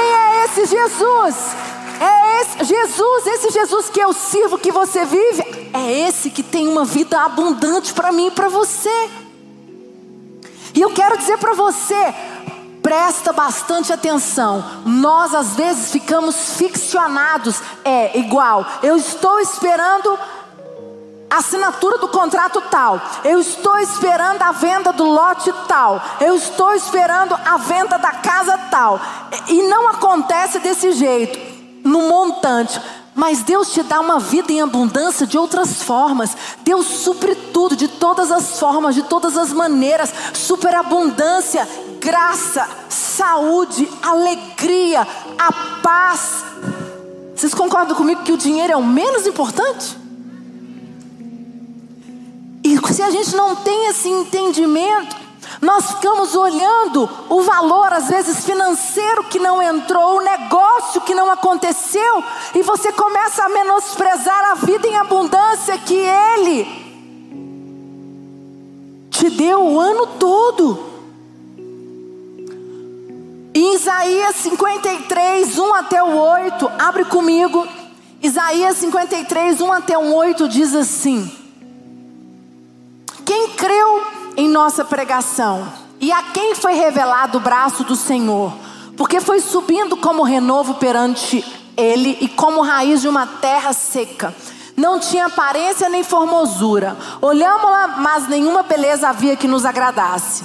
Quem 0.00 0.14
é 0.14 0.44
esse 0.46 0.64
Jesus? 0.64 1.36
É 2.00 2.40
esse 2.40 2.64
Jesus, 2.64 3.26
esse 3.26 3.50
Jesus 3.50 3.90
que 3.90 4.00
eu 4.00 4.14
sirvo, 4.14 4.56
que 4.56 4.72
você 4.72 5.04
vive, 5.04 5.42
é 5.74 6.08
esse 6.08 6.30
que 6.30 6.42
tem 6.42 6.66
uma 6.66 6.86
vida 6.86 7.20
abundante 7.20 7.92
para 7.92 8.10
mim 8.10 8.28
e 8.28 8.30
para 8.30 8.48
você. 8.48 9.10
E 10.74 10.80
eu 10.80 10.90
quero 10.94 11.18
dizer 11.18 11.36
para 11.36 11.52
você, 11.52 12.14
presta 12.82 13.30
bastante 13.30 13.92
atenção. 13.92 14.64
Nós 14.86 15.34
às 15.34 15.54
vezes 15.54 15.90
ficamos 15.90 16.54
ficcionados. 16.56 17.60
É 17.84 18.18
igual, 18.18 18.64
eu 18.82 18.96
estou 18.96 19.38
esperando 19.38 20.18
assinatura 21.30 21.98
do 21.98 22.08
contrato 22.08 22.60
tal. 22.62 23.00
Eu 23.24 23.38
estou 23.38 23.78
esperando 23.78 24.42
a 24.42 24.52
venda 24.52 24.92
do 24.92 25.04
lote 25.04 25.52
tal. 25.68 26.02
Eu 26.20 26.34
estou 26.34 26.74
esperando 26.74 27.34
a 27.44 27.56
venda 27.56 27.96
da 27.96 28.10
casa 28.10 28.58
tal. 28.70 29.00
E 29.48 29.62
não 29.62 29.88
acontece 29.88 30.58
desse 30.58 30.92
jeito 30.92 31.38
no 31.84 32.08
montante. 32.08 32.80
Mas 33.14 33.42
Deus 33.42 33.72
te 33.72 33.82
dá 33.82 34.00
uma 34.00 34.18
vida 34.18 34.52
em 34.52 34.60
abundância 34.60 35.26
de 35.26 35.36
outras 35.36 35.82
formas. 35.82 36.36
Deus 36.62 36.86
supre 36.86 37.34
tudo, 37.34 37.76
de 37.76 37.88
todas 37.88 38.30
as 38.30 38.58
formas, 38.58 38.94
de 38.94 39.02
todas 39.02 39.36
as 39.36 39.52
maneiras. 39.52 40.12
Superabundância, 40.32 41.68
graça, 42.00 42.68
saúde, 42.88 43.88
alegria, 44.02 45.06
a 45.38 45.52
paz. 45.82 46.44
Vocês 47.34 47.54
concordam 47.54 47.96
comigo 47.96 48.22
que 48.22 48.32
o 48.32 48.36
dinheiro 48.36 48.72
é 48.72 48.76
o 48.76 48.84
menos 48.84 49.26
importante? 49.26 49.98
Se 52.92 53.02
a 53.02 53.10
gente 53.10 53.34
não 53.36 53.54
tem 53.56 53.86
esse 53.86 54.08
entendimento, 54.08 55.16
nós 55.60 55.92
ficamos 55.92 56.34
olhando 56.34 57.08
o 57.28 57.42
valor, 57.42 57.92
às 57.92 58.08
vezes 58.08 58.44
financeiro, 58.44 59.24
que 59.24 59.38
não 59.38 59.62
entrou, 59.62 60.16
o 60.16 60.20
negócio 60.20 61.00
que 61.02 61.14
não 61.14 61.30
aconteceu, 61.30 62.24
e 62.54 62.62
você 62.62 62.92
começa 62.92 63.44
a 63.44 63.48
menosprezar 63.48 64.50
a 64.50 64.54
vida 64.54 64.88
em 64.88 64.96
abundância 64.96 65.78
que 65.78 65.94
Ele 65.94 66.80
te 69.10 69.30
deu 69.30 69.62
o 69.62 69.78
ano 69.78 70.06
todo. 70.18 70.90
Isaías 73.52 74.36
53, 74.36 75.58
1 75.58 75.74
até 75.74 76.02
o 76.02 76.16
8, 76.16 76.72
abre 76.78 77.04
comigo. 77.04 77.66
Isaías 78.22 78.76
53, 78.78 79.60
1 79.60 79.72
até 79.72 79.98
o 79.98 80.14
8 80.14 80.48
diz 80.48 80.74
assim: 80.74 81.39
Quem 83.24 83.50
creu 83.50 84.06
em 84.36 84.48
nossa 84.48 84.84
pregação 84.84 85.66
e 86.00 86.10
a 86.10 86.22
quem 86.22 86.54
foi 86.54 86.74
revelado 86.74 87.38
o 87.38 87.40
braço 87.40 87.84
do 87.84 87.94
Senhor, 87.94 88.52
porque 88.96 89.20
foi 89.20 89.40
subindo 89.40 89.96
como 89.96 90.22
renovo 90.22 90.74
perante 90.74 91.44
ele 91.76 92.18
e 92.20 92.28
como 92.28 92.62
raiz 92.62 93.00
de 93.00 93.08
uma 93.08 93.26
terra 93.26 93.72
seca. 93.72 94.34
Não 94.76 94.98
tinha 94.98 95.26
aparência 95.26 95.88
nem 95.88 96.02
formosura. 96.02 96.96
Olhamos-la, 97.20 97.88
mas 97.98 98.28
nenhuma 98.28 98.62
beleza 98.62 99.08
havia 99.08 99.36
que 99.36 99.46
nos 99.46 99.64
agradasse. 99.66 100.44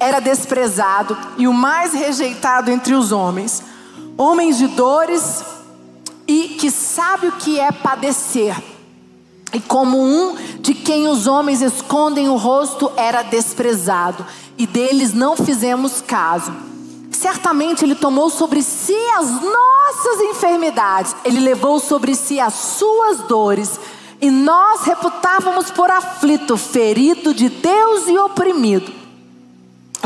Era 0.00 0.20
desprezado 0.20 1.16
e 1.36 1.46
o 1.46 1.52
mais 1.52 1.92
rejeitado 1.92 2.70
entre 2.70 2.94
os 2.94 3.12
homens. 3.12 3.62
Homens 4.16 4.58
de 4.58 4.66
dores 4.68 5.44
e 6.26 6.56
que 6.60 6.70
sabe 6.70 7.28
o 7.28 7.32
que 7.32 7.60
é 7.60 7.70
padecer. 7.70 8.56
E 9.52 9.60
como 9.60 9.98
um 9.98 10.36
de 10.60 10.74
quem 10.74 11.08
os 11.08 11.26
homens 11.26 11.62
escondem 11.62 12.28
o 12.28 12.36
rosto, 12.36 12.92
era 12.96 13.22
desprezado, 13.22 14.24
e 14.58 14.66
deles 14.66 15.14
não 15.14 15.36
fizemos 15.36 16.00
caso. 16.00 16.52
Certamente 17.10 17.84
ele 17.84 17.94
tomou 17.94 18.30
sobre 18.30 18.62
si 18.62 18.94
as 19.18 19.28
nossas 19.30 20.20
enfermidades, 20.30 21.16
ele 21.24 21.40
levou 21.40 21.80
sobre 21.80 22.14
si 22.14 22.38
as 22.38 22.54
suas 22.54 23.20
dores, 23.20 23.80
e 24.20 24.30
nós 24.30 24.82
reputávamos 24.82 25.70
por 25.70 25.90
aflito, 25.90 26.56
ferido 26.56 27.32
de 27.32 27.48
Deus 27.48 28.08
e 28.08 28.18
oprimido. 28.18 28.97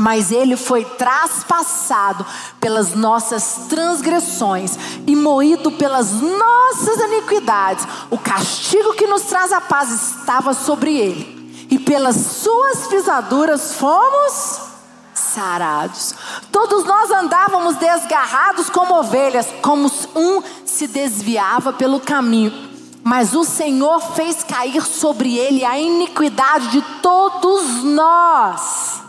Mas 0.00 0.32
ele 0.32 0.56
foi 0.56 0.84
traspassado 0.84 2.24
pelas 2.58 2.94
nossas 2.94 3.66
transgressões 3.68 4.76
e 5.06 5.14
moído 5.14 5.70
pelas 5.72 6.12
nossas 6.12 6.98
iniquidades. 6.98 7.86
O 8.10 8.18
castigo 8.18 8.94
que 8.94 9.06
nos 9.06 9.22
traz 9.22 9.52
a 9.52 9.60
paz 9.60 9.90
estava 9.90 10.54
sobre 10.54 10.96
ele, 10.96 11.68
e 11.70 11.78
pelas 11.78 12.16
suas 12.16 12.86
pisaduras 12.86 13.74
fomos 13.74 14.72
sarados. 15.14 16.14
Todos 16.50 16.84
nós 16.84 17.10
andávamos 17.10 17.76
desgarrados 17.76 18.68
como 18.68 18.98
ovelhas, 18.98 19.46
como 19.62 19.90
um 20.14 20.42
se 20.64 20.86
desviava 20.86 21.72
pelo 21.72 22.00
caminho. 22.00 22.70
Mas 23.04 23.34
o 23.34 23.44
Senhor 23.44 24.00
fez 24.14 24.44
cair 24.44 24.82
sobre 24.82 25.36
ele 25.36 25.64
a 25.64 25.78
iniquidade 25.78 26.68
de 26.68 26.82
todos 27.02 27.82
nós. 27.82 29.01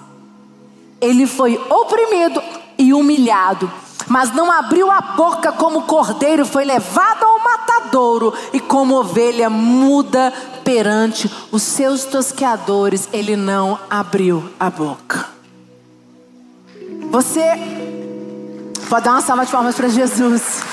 Ele 1.04 1.28
foi 1.28 1.58
oprimido 1.70 2.42
e 2.78 2.94
humilhado, 2.94 3.70
mas 4.08 4.34
não 4.34 4.50
abriu 4.50 4.90
a 4.90 5.02
boca 5.02 5.52
como 5.52 5.82
cordeiro, 5.82 6.46
foi 6.46 6.64
levado 6.64 7.26
ao 7.26 7.44
matadouro 7.44 8.34
e 8.54 8.60
como 8.62 8.96
ovelha 8.96 9.50
muda 9.50 10.32
perante 10.64 11.30
os 11.52 11.62
seus 11.62 12.06
tosqueadores, 12.06 13.10
ele 13.12 13.36
não 13.36 13.78
abriu 13.90 14.50
a 14.58 14.70
boca. 14.70 15.28
Você 17.12 17.44
pode 18.90 19.04
dar 19.04 19.12
uma 19.12 19.22
salva 19.22 19.46
de 19.46 19.52
palmas 19.52 19.76
para 19.76 19.90
Jesus. 19.90 20.64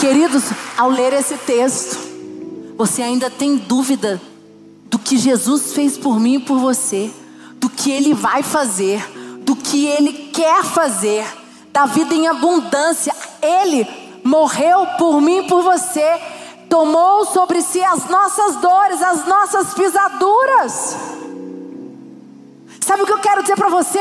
Queridos, 0.00 0.42
ao 0.76 0.90
ler 0.90 1.12
esse 1.12 1.36
texto, 1.36 1.96
você 2.76 3.02
ainda 3.02 3.30
tem 3.30 3.56
dúvida 3.56 4.20
do 4.94 4.98
que 5.00 5.16
Jesus 5.16 5.72
fez 5.72 5.98
por 5.98 6.20
mim 6.20 6.36
e 6.36 6.38
por 6.38 6.56
você, 6.56 7.12
do 7.56 7.68
que 7.68 7.90
Ele 7.90 8.14
vai 8.14 8.44
fazer, 8.44 9.04
do 9.40 9.56
que 9.56 9.86
Ele 9.86 10.30
quer 10.32 10.62
fazer, 10.62 11.26
da 11.72 11.84
vida 11.84 12.14
em 12.14 12.28
abundância. 12.28 13.12
Ele 13.42 13.84
morreu 14.22 14.86
por 14.96 15.20
mim 15.20 15.38
e 15.38 15.48
por 15.48 15.64
você, 15.64 16.20
tomou 16.70 17.26
sobre 17.26 17.60
si 17.60 17.82
as 17.82 18.08
nossas 18.08 18.54
dores, 18.58 19.02
as 19.02 19.26
nossas 19.26 19.74
pisaduras. 19.74 20.96
Sabe 22.80 23.02
o 23.02 23.06
que 23.06 23.14
eu 23.14 23.18
quero 23.18 23.42
dizer 23.42 23.56
para 23.56 23.70
você? 23.70 23.98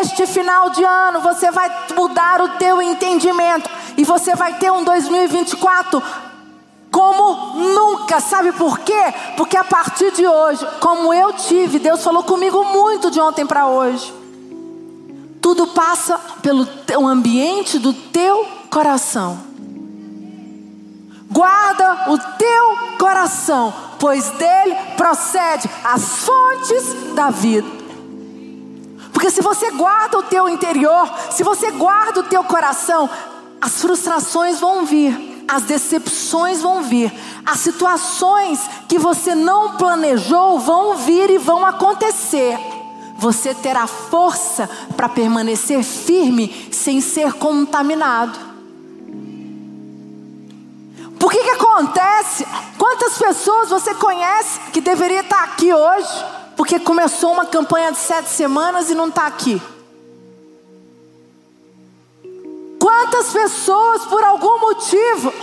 Este 0.00 0.26
final 0.26 0.70
de 0.70 0.82
ano 0.82 1.20
você 1.20 1.48
vai 1.52 1.70
mudar 1.94 2.40
o 2.40 2.48
teu 2.58 2.82
entendimento 2.82 3.70
e 3.96 4.02
você 4.02 4.34
vai 4.34 4.54
ter 4.54 4.72
um 4.72 4.82
2024 4.82 6.02
como 6.90 7.58
Sabe 8.20 8.52
por 8.52 8.78
quê? 8.80 9.14
Porque 9.36 9.56
a 9.56 9.64
partir 9.64 10.12
de 10.12 10.26
hoje, 10.26 10.66
como 10.80 11.12
eu 11.12 11.32
tive, 11.32 11.78
Deus 11.78 12.02
falou 12.02 12.22
comigo 12.22 12.64
muito 12.64 13.10
de 13.10 13.20
ontem 13.20 13.46
para 13.46 13.66
hoje. 13.66 14.12
Tudo 15.40 15.66
passa 15.68 16.18
pelo 16.42 17.06
ambiente 17.06 17.78
do 17.78 17.92
teu 17.92 18.46
coração. 18.70 19.38
Guarda 21.30 22.10
o 22.10 22.18
teu 22.18 22.96
coração, 22.98 23.72
pois 23.98 24.30
dele 24.30 24.74
procede 24.96 25.68
as 25.84 26.18
fontes 26.18 27.14
da 27.14 27.30
vida. 27.30 27.68
Porque 29.12 29.30
se 29.30 29.40
você 29.40 29.70
guarda 29.70 30.18
o 30.18 30.22
teu 30.22 30.48
interior, 30.48 31.10
se 31.30 31.42
você 31.42 31.70
guarda 31.70 32.20
o 32.20 32.24
teu 32.24 32.44
coração, 32.44 33.08
as 33.60 33.80
frustrações 33.80 34.60
vão 34.60 34.84
vir 34.84 35.25
as 35.48 35.62
decepções 35.62 36.60
vão 36.60 36.82
vir, 36.82 37.12
as 37.44 37.60
situações 37.60 38.60
que 38.88 38.98
você 38.98 39.34
não 39.34 39.76
planejou 39.76 40.58
vão 40.58 40.96
vir 40.96 41.30
e 41.30 41.38
vão 41.38 41.64
acontecer. 41.64 42.58
Você 43.18 43.54
terá 43.54 43.86
força 43.86 44.68
para 44.96 45.08
permanecer 45.08 45.82
firme 45.82 46.68
sem 46.70 47.00
ser 47.00 47.32
contaminado. 47.34 48.38
Por 51.18 51.30
que 51.30 51.42
que 51.42 51.50
acontece? 51.50 52.46
Quantas 52.76 53.16
pessoas 53.16 53.70
você 53.70 53.94
conhece 53.94 54.60
que 54.72 54.80
deveria 54.80 55.20
estar 55.20 55.42
aqui 55.44 55.72
hoje, 55.72 56.24
porque 56.56 56.78
começou 56.78 57.32
uma 57.32 57.46
campanha 57.46 57.90
de 57.90 57.98
sete 57.98 58.28
semanas 58.28 58.90
e 58.90 58.94
não 58.94 59.08
está 59.08 59.26
aqui? 59.26 59.60
Quantas 62.86 63.32
pessoas, 63.32 64.04
por 64.04 64.22
algum 64.22 64.60
motivo, 64.60 65.34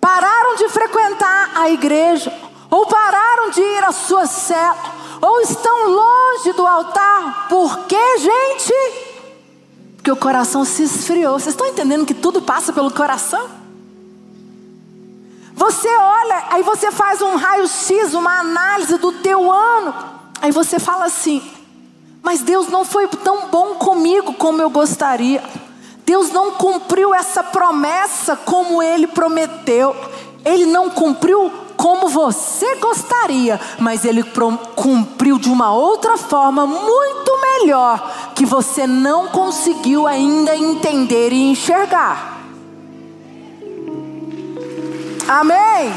pararam 0.00 0.56
de 0.56 0.66
frequentar 0.70 1.50
a 1.56 1.68
igreja, 1.68 2.32
ou 2.70 2.86
pararam 2.86 3.50
de 3.50 3.60
ir 3.60 3.84
à 3.84 3.92
sua 3.92 4.26
cela, 4.26 4.78
ou 5.20 5.42
estão 5.42 5.90
longe 5.90 6.54
do 6.54 6.66
altar, 6.66 7.48
por 7.50 7.80
que, 7.80 8.16
gente? 8.16 8.72
Porque 9.96 10.10
o 10.10 10.16
coração 10.16 10.64
se 10.64 10.84
esfriou. 10.84 11.38
Vocês 11.38 11.52
estão 11.52 11.66
entendendo 11.66 12.06
que 12.06 12.14
tudo 12.14 12.40
passa 12.40 12.72
pelo 12.72 12.90
coração? 12.90 13.46
Você 15.52 15.88
olha, 15.88 16.44
aí 16.48 16.62
você 16.62 16.90
faz 16.90 17.20
um 17.20 17.36
raio-x, 17.36 18.14
uma 18.14 18.40
análise 18.40 18.96
do 18.96 19.12
teu 19.12 19.52
ano, 19.52 19.94
aí 20.40 20.50
você 20.50 20.78
fala 20.78 21.04
assim: 21.04 21.59
mas 22.22 22.42
Deus 22.42 22.68
não 22.68 22.84
foi 22.84 23.08
tão 23.08 23.48
bom 23.48 23.74
comigo 23.74 24.34
como 24.34 24.60
eu 24.60 24.70
gostaria. 24.70 25.42
Deus 26.04 26.30
não 26.30 26.52
cumpriu 26.52 27.14
essa 27.14 27.42
promessa 27.42 28.36
como 28.36 28.82
ele 28.82 29.06
prometeu. 29.06 29.94
Ele 30.44 30.66
não 30.66 30.90
cumpriu 30.90 31.50
como 31.76 32.08
você 32.08 32.74
gostaria, 32.76 33.58
mas 33.78 34.04
ele 34.04 34.22
cumpriu 34.74 35.38
de 35.38 35.48
uma 35.48 35.72
outra 35.72 36.18
forma 36.18 36.66
muito 36.66 37.40
melhor 37.40 38.32
que 38.34 38.44
você 38.44 38.86
não 38.86 39.28
conseguiu 39.28 40.06
ainda 40.06 40.54
entender 40.54 41.32
e 41.32 41.50
enxergar. 41.50 42.38
Amém. 45.26 45.92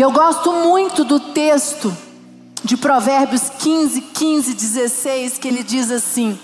E 0.00 0.02
eu 0.02 0.10
gosto 0.10 0.50
muito 0.50 1.04
do 1.04 1.20
texto 1.20 1.94
de 2.64 2.74
Provérbios 2.74 3.50
15, 3.50 4.00
15, 4.00 4.54
16, 4.54 5.36
que 5.36 5.46
ele 5.46 5.62
diz 5.62 5.90
assim: 5.90 6.40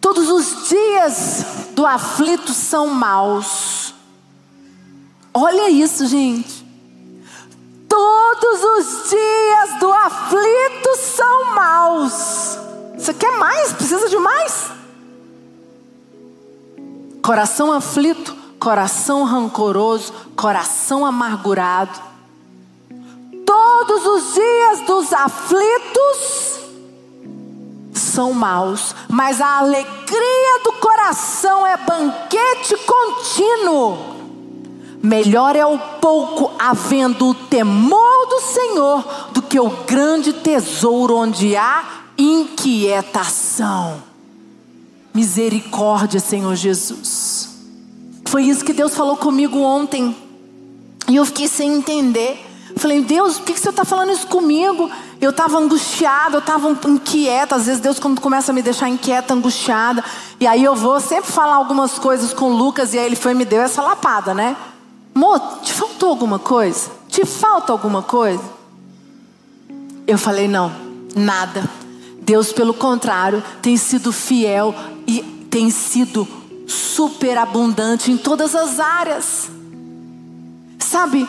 Todos 0.00 0.30
os 0.30 0.66
dias 0.66 1.44
do 1.74 1.84
aflito 1.84 2.54
são 2.54 2.86
maus. 2.86 3.92
Olha 5.34 5.68
isso, 5.68 6.06
gente. 6.06 6.66
Todos 7.86 8.64
os 8.64 9.10
dias 9.10 9.78
do 9.78 9.92
aflito 9.92 10.96
são 10.96 11.54
maus. 11.54 12.58
Você 12.96 13.12
quer 13.12 13.36
mais? 13.36 13.74
Precisa 13.74 14.08
de 14.08 14.16
mais? 14.16 14.70
Coração 17.20 17.70
aflito 17.70 18.39
coração 18.60 19.24
rancoroso, 19.24 20.12
coração 20.36 21.06
amargurado. 21.06 21.98
Todos 23.46 24.06
os 24.06 24.34
dias 24.34 24.80
dos 24.86 25.12
aflitos 25.14 26.60
são 27.94 28.34
maus, 28.34 28.94
mas 29.08 29.40
a 29.40 29.58
alegria 29.58 30.60
do 30.62 30.72
coração 30.74 31.66
é 31.66 31.76
banquete 31.78 32.76
contínuo. 32.86 34.20
Melhor 35.02 35.56
é 35.56 35.64
o 35.64 35.78
pouco 35.78 36.52
havendo 36.58 37.30
o 37.30 37.34
temor 37.34 38.26
do 38.26 38.40
Senhor 38.40 39.04
do 39.32 39.40
que 39.40 39.58
o 39.58 39.70
grande 39.86 40.34
tesouro 40.34 41.16
onde 41.16 41.56
há 41.56 41.82
inquietação. 42.18 44.02
Misericórdia, 45.14 46.20
Senhor 46.20 46.54
Jesus. 46.54 47.39
Foi 48.30 48.44
isso 48.44 48.64
que 48.64 48.72
Deus 48.72 48.94
falou 48.94 49.16
comigo 49.16 49.58
ontem. 49.58 50.16
E 51.08 51.16
eu 51.16 51.24
fiquei 51.26 51.48
sem 51.48 51.74
entender. 51.74 52.40
Falei, 52.76 53.02
Deus, 53.02 53.40
por 53.40 53.46
que 53.46 53.58
você 53.58 53.70
está 53.70 53.84
falando 53.84 54.12
isso 54.12 54.28
comigo? 54.28 54.88
Eu 55.20 55.30
estava 55.30 55.58
angustiada, 55.58 56.36
eu 56.36 56.38
estava 56.38 56.70
inquieta. 56.86 57.56
Às 57.56 57.66
vezes 57.66 57.80
Deus, 57.80 57.98
quando 57.98 58.20
começa 58.20 58.52
a 58.52 58.54
me 58.54 58.62
deixar 58.62 58.88
inquieta, 58.88 59.34
angustiada. 59.34 60.04
E 60.38 60.46
aí 60.46 60.62
eu 60.62 60.76
vou 60.76 61.00
sempre 61.00 61.28
falar 61.28 61.56
algumas 61.56 61.98
coisas 61.98 62.32
com 62.32 62.50
Lucas. 62.50 62.94
E 62.94 63.00
aí 63.00 63.06
ele 63.06 63.16
foi 63.16 63.32
e 63.32 63.34
me 63.34 63.44
deu 63.44 63.62
essa 63.62 63.82
lapada, 63.82 64.32
né? 64.32 64.56
Mo, 65.12 65.36
te 65.60 65.72
faltou 65.72 66.10
alguma 66.10 66.38
coisa? 66.38 66.88
Te 67.08 67.26
falta 67.26 67.72
alguma 67.72 68.00
coisa? 68.00 68.44
Eu 70.06 70.16
falei, 70.16 70.46
não, 70.46 70.70
nada. 71.16 71.68
Deus, 72.22 72.52
pelo 72.52 72.74
contrário, 72.74 73.42
tem 73.60 73.76
sido 73.76 74.12
fiel 74.12 74.72
e 75.04 75.20
tem 75.50 75.68
sido 75.68 76.28
superabundante 76.70 78.10
em 78.10 78.16
todas 78.16 78.54
as 78.54 78.78
áreas. 78.78 79.50
Sabe? 80.78 81.28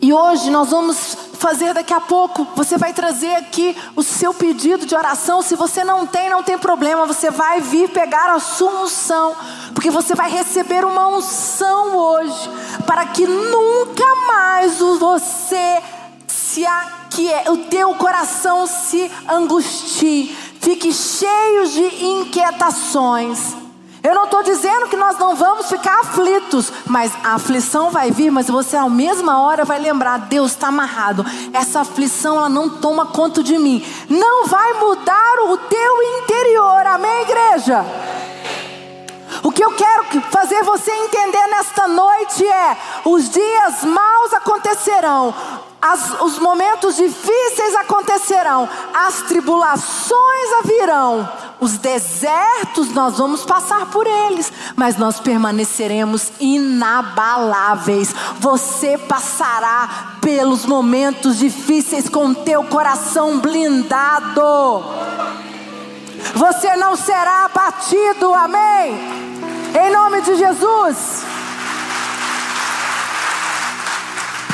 E 0.00 0.12
hoje 0.12 0.50
nós 0.50 0.70
vamos 0.70 1.16
fazer 1.34 1.72
daqui 1.74 1.92
a 1.92 2.00
pouco. 2.00 2.46
Você 2.54 2.76
vai 2.76 2.92
trazer 2.92 3.34
aqui 3.36 3.76
o 3.94 4.02
seu 4.02 4.34
pedido 4.34 4.86
de 4.86 4.94
oração. 4.94 5.42
Se 5.42 5.56
você 5.56 5.82
não 5.82 6.06
tem, 6.06 6.28
não 6.28 6.42
tem 6.42 6.58
problema. 6.58 7.06
Você 7.06 7.30
vai 7.30 7.60
vir 7.60 7.88
pegar 7.90 8.30
a 8.30 8.38
sua 8.38 8.82
unção. 8.82 9.34
Porque 9.74 9.90
você 9.90 10.14
vai 10.14 10.30
receber 10.30 10.84
uma 10.84 11.08
unção 11.08 11.96
hoje. 11.96 12.50
Para 12.86 13.06
que 13.06 13.26
nunca 13.26 14.14
mais 14.26 14.78
você 14.78 15.82
se 16.26 16.64
que 17.10 17.28
o 17.50 17.56
teu 17.68 17.94
coração 17.94 18.66
se 18.66 19.10
angustie, 19.28 20.34
fique 20.60 20.92
cheio 20.92 21.66
de 21.66 22.04
inquietações. 22.04 23.65
Eu 24.06 24.14
não 24.14 24.22
estou 24.22 24.40
dizendo 24.40 24.86
que 24.86 24.96
nós 24.96 25.18
não 25.18 25.34
vamos 25.34 25.68
ficar 25.68 25.98
aflitos, 25.98 26.72
mas 26.86 27.12
a 27.24 27.34
aflição 27.34 27.90
vai 27.90 28.12
vir, 28.12 28.30
mas 28.30 28.46
você 28.46 28.76
à 28.76 28.88
mesma 28.88 29.42
hora 29.42 29.64
vai 29.64 29.80
lembrar: 29.80 30.28
Deus 30.28 30.52
está 30.52 30.68
amarrado. 30.68 31.26
Essa 31.52 31.80
aflição 31.80 32.36
ela 32.36 32.48
não 32.48 32.70
toma 32.70 33.06
conta 33.06 33.42
de 33.42 33.58
mim. 33.58 33.84
Não 34.08 34.46
vai 34.46 34.74
mudar 34.74 35.40
o 35.48 35.56
teu 35.56 36.02
interior, 36.20 36.86
amém, 36.86 37.22
igreja? 37.22 37.84
O 39.42 39.50
que 39.50 39.64
eu 39.64 39.72
quero 39.72 40.04
fazer 40.30 40.62
você 40.62 40.90
entender 40.90 41.46
nesta 41.48 41.88
noite 41.88 42.46
é: 42.46 42.76
os 43.04 43.28
dias 43.30 43.84
maus 43.84 44.32
acontecerão, 44.34 45.34
as, 45.80 46.20
os 46.20 46.38
momentos 46.38 46.96
difíceis 46.96 47.74
acontecerão, 47.76 48.68
as 48.94 49.22
tribulações 49.22 50.26
virão, 50.64 51.28
os 51.60 51.78
desertos 51.78 52.92
nós 52.92 53.18
vamos 53.18 53.44
passar 53.44 53.86
por 53.86 54.06
eles, 54.06 54.52
mas 54.74 54.96
nós 54.96 55.20
permaneceremos 55.20 56.32
inabaláveis. 56.40 58.14
Você 58.40 58.98
passará 58.98 60.16
pelos 60.20 60.66
momentos 60.66 61.38
difíceis 61.38 62.08
com 62.08 62.34
teu 62.34 62.64
coração 62.64 63.38
blindado. 63.38 64.84
Você 66.34 66.76
não 66.76 66.96
será 66.96 67.44
abatido, 67.44 68.34
amém? 68.34 68.98
Em 69.74 69.92
nome 69.92 70.20
de 70.22 70.36
Jesus. 70.36 71.24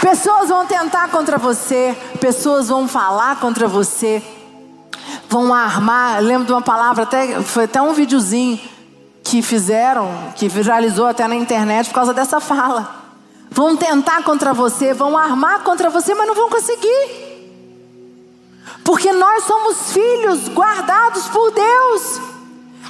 Pessoas 0.00 0.48
vão 0.48 0.66
tentar 0.66 1.08
contra 1.08 1.38
você, 1.38 1.96
pessoas 2.20 2.68
vão 2.68 2.88
falar 2.88 3.36
contra 3.36 3.68
você, 3.68 4.20
vão 5.28 5.54
armar. 5.54 6.18
Eu 6.18 6.26
lembro 6.26 6.46
de 6.46 6.52
uma 6.52 6.60
palavra, 6.60 7.04
até, 7.04 7.40
foi 7.40 7.64
até 7.64 7.80
um 7.80 7.92
videozinho 7.92 8.60
que 9.22 9.40
fizeram, 9.40 10.10
que 10.34 10.48
viralizou 10.48 11.06
até 11.06 11.28
na 11.28 11.36
internet 11.36 11.86
por 11.88 11.94
causa 11.94 12.12
dessa 12.12 12.40
fala. 12.40 13.02
Vão 13.48 13.76
tentar 13.76 14.24
contra 14.24 14.52
você, 14.52 14.92
vão 14.92 15.16
armar 15.16 15.60
contra 15.60 15.88
você, 15.88 16.14
mas 16.14 16.26
não 16.26 16.34
vão 16.34 16.50
conseguir. 16.50 17.21
Porque 18.84 19.12
nós 19.12 19.44
somos 19.44 19.92
filhos 19.92 20.48
guardados 20.48 21.28
por 21.28 21.50
Deus. 21.52 22.20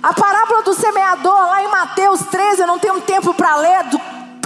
A 0.02 0.12
parábola 0.12 0.62
do 0.62 0.74
semeador, 0.74 1.33
lá 1.33 1.62
em 1.62 1.68
Mateus 1.68 2.20
13, 2.26 2.62
eu 2.62 2.66
não 2.66 2.78
tenho 2.78 3.00
tempo 3.02 3.35
para 3.35 3.57
ler, 3.57 3.85
do 3.85 4.00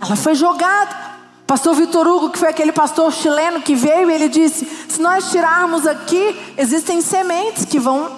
ela 0.00 0.16
foi 0.16 0.34
jogada. 0.34 1.10
Pastor 1.46 1.74
Vitor 1.74 2.06
Hugo, 2.06 2.30
que 2.30 2.38
foi 2.38 2.48
aquele 2.48 2.70
pastor 2.70 3.12
chileno 3.12 3.60
que 3.60 3.74
veio, 3.74 4.10
ele 4.10 4.28
disse: 4.28 4.64
se 4.88 5.00
nós 5.00 5.30
tirarmos 5.30 5.86
aqui, 5.86 6.54
existem 6.56 7.00
sementes 7.00 7.64
que 7.64 7.78
vão 7.78 8.10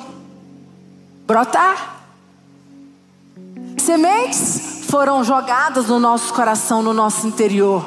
brotar. 1.27 2.03
Sementes 3.79 4.72
foram 4.93 5.25
jogadas 5.25 5.87
no 5.87 5.99
nosso 5.99 6.35
coração, 6.35 6.83
no 6.83 6.93
nosso 6.93 7.27
interior. 7.27 7.83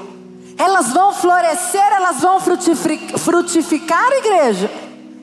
Elas 0.57 0.91
vão 0.91 1.13
florescer, 1.13 1.93
elas 1.93 2.19
vão 2.19 2.39
frutificar, 2.39 4.11
igreja. 4.11 4.71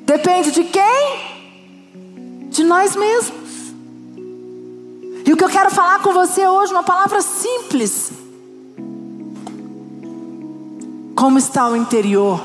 Depende 0.07 0.53
de 0.53 0.63
quem? 0.63 1.33
de 2.53 2.63
nós 2.63 2.95
mesmos. 2.95 3.73
E 5.27 5.33
o 5.33 5.37
que 5.37 5.43
eu 5.43 5.49
quero 5.49 5.71
falar 5.71 6.01
com 6.01 6.13
você 6.13 6.47
hoje, 6.47 6.73
uma 6.73 6.83
palavra 6.83 7.23
simples. 7.23 8.13
Como 11.17 11.39
está 11.39 11.69
o 11.69 11.75
interior? 11.75 12.41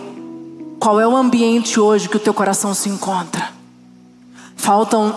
Qual 0.79 0.99
é 0.99 1.07
o 1.07 1.15
ambiente 1.15 1.79
hoje 1.79 2.07
que 2.07 2.15
o 2.15 2.19
teu 2.19 2.33
coração 2.33 2.73
se 2.73 2.87
encontra? 2.87 3.49
Faltam 4.55 5.13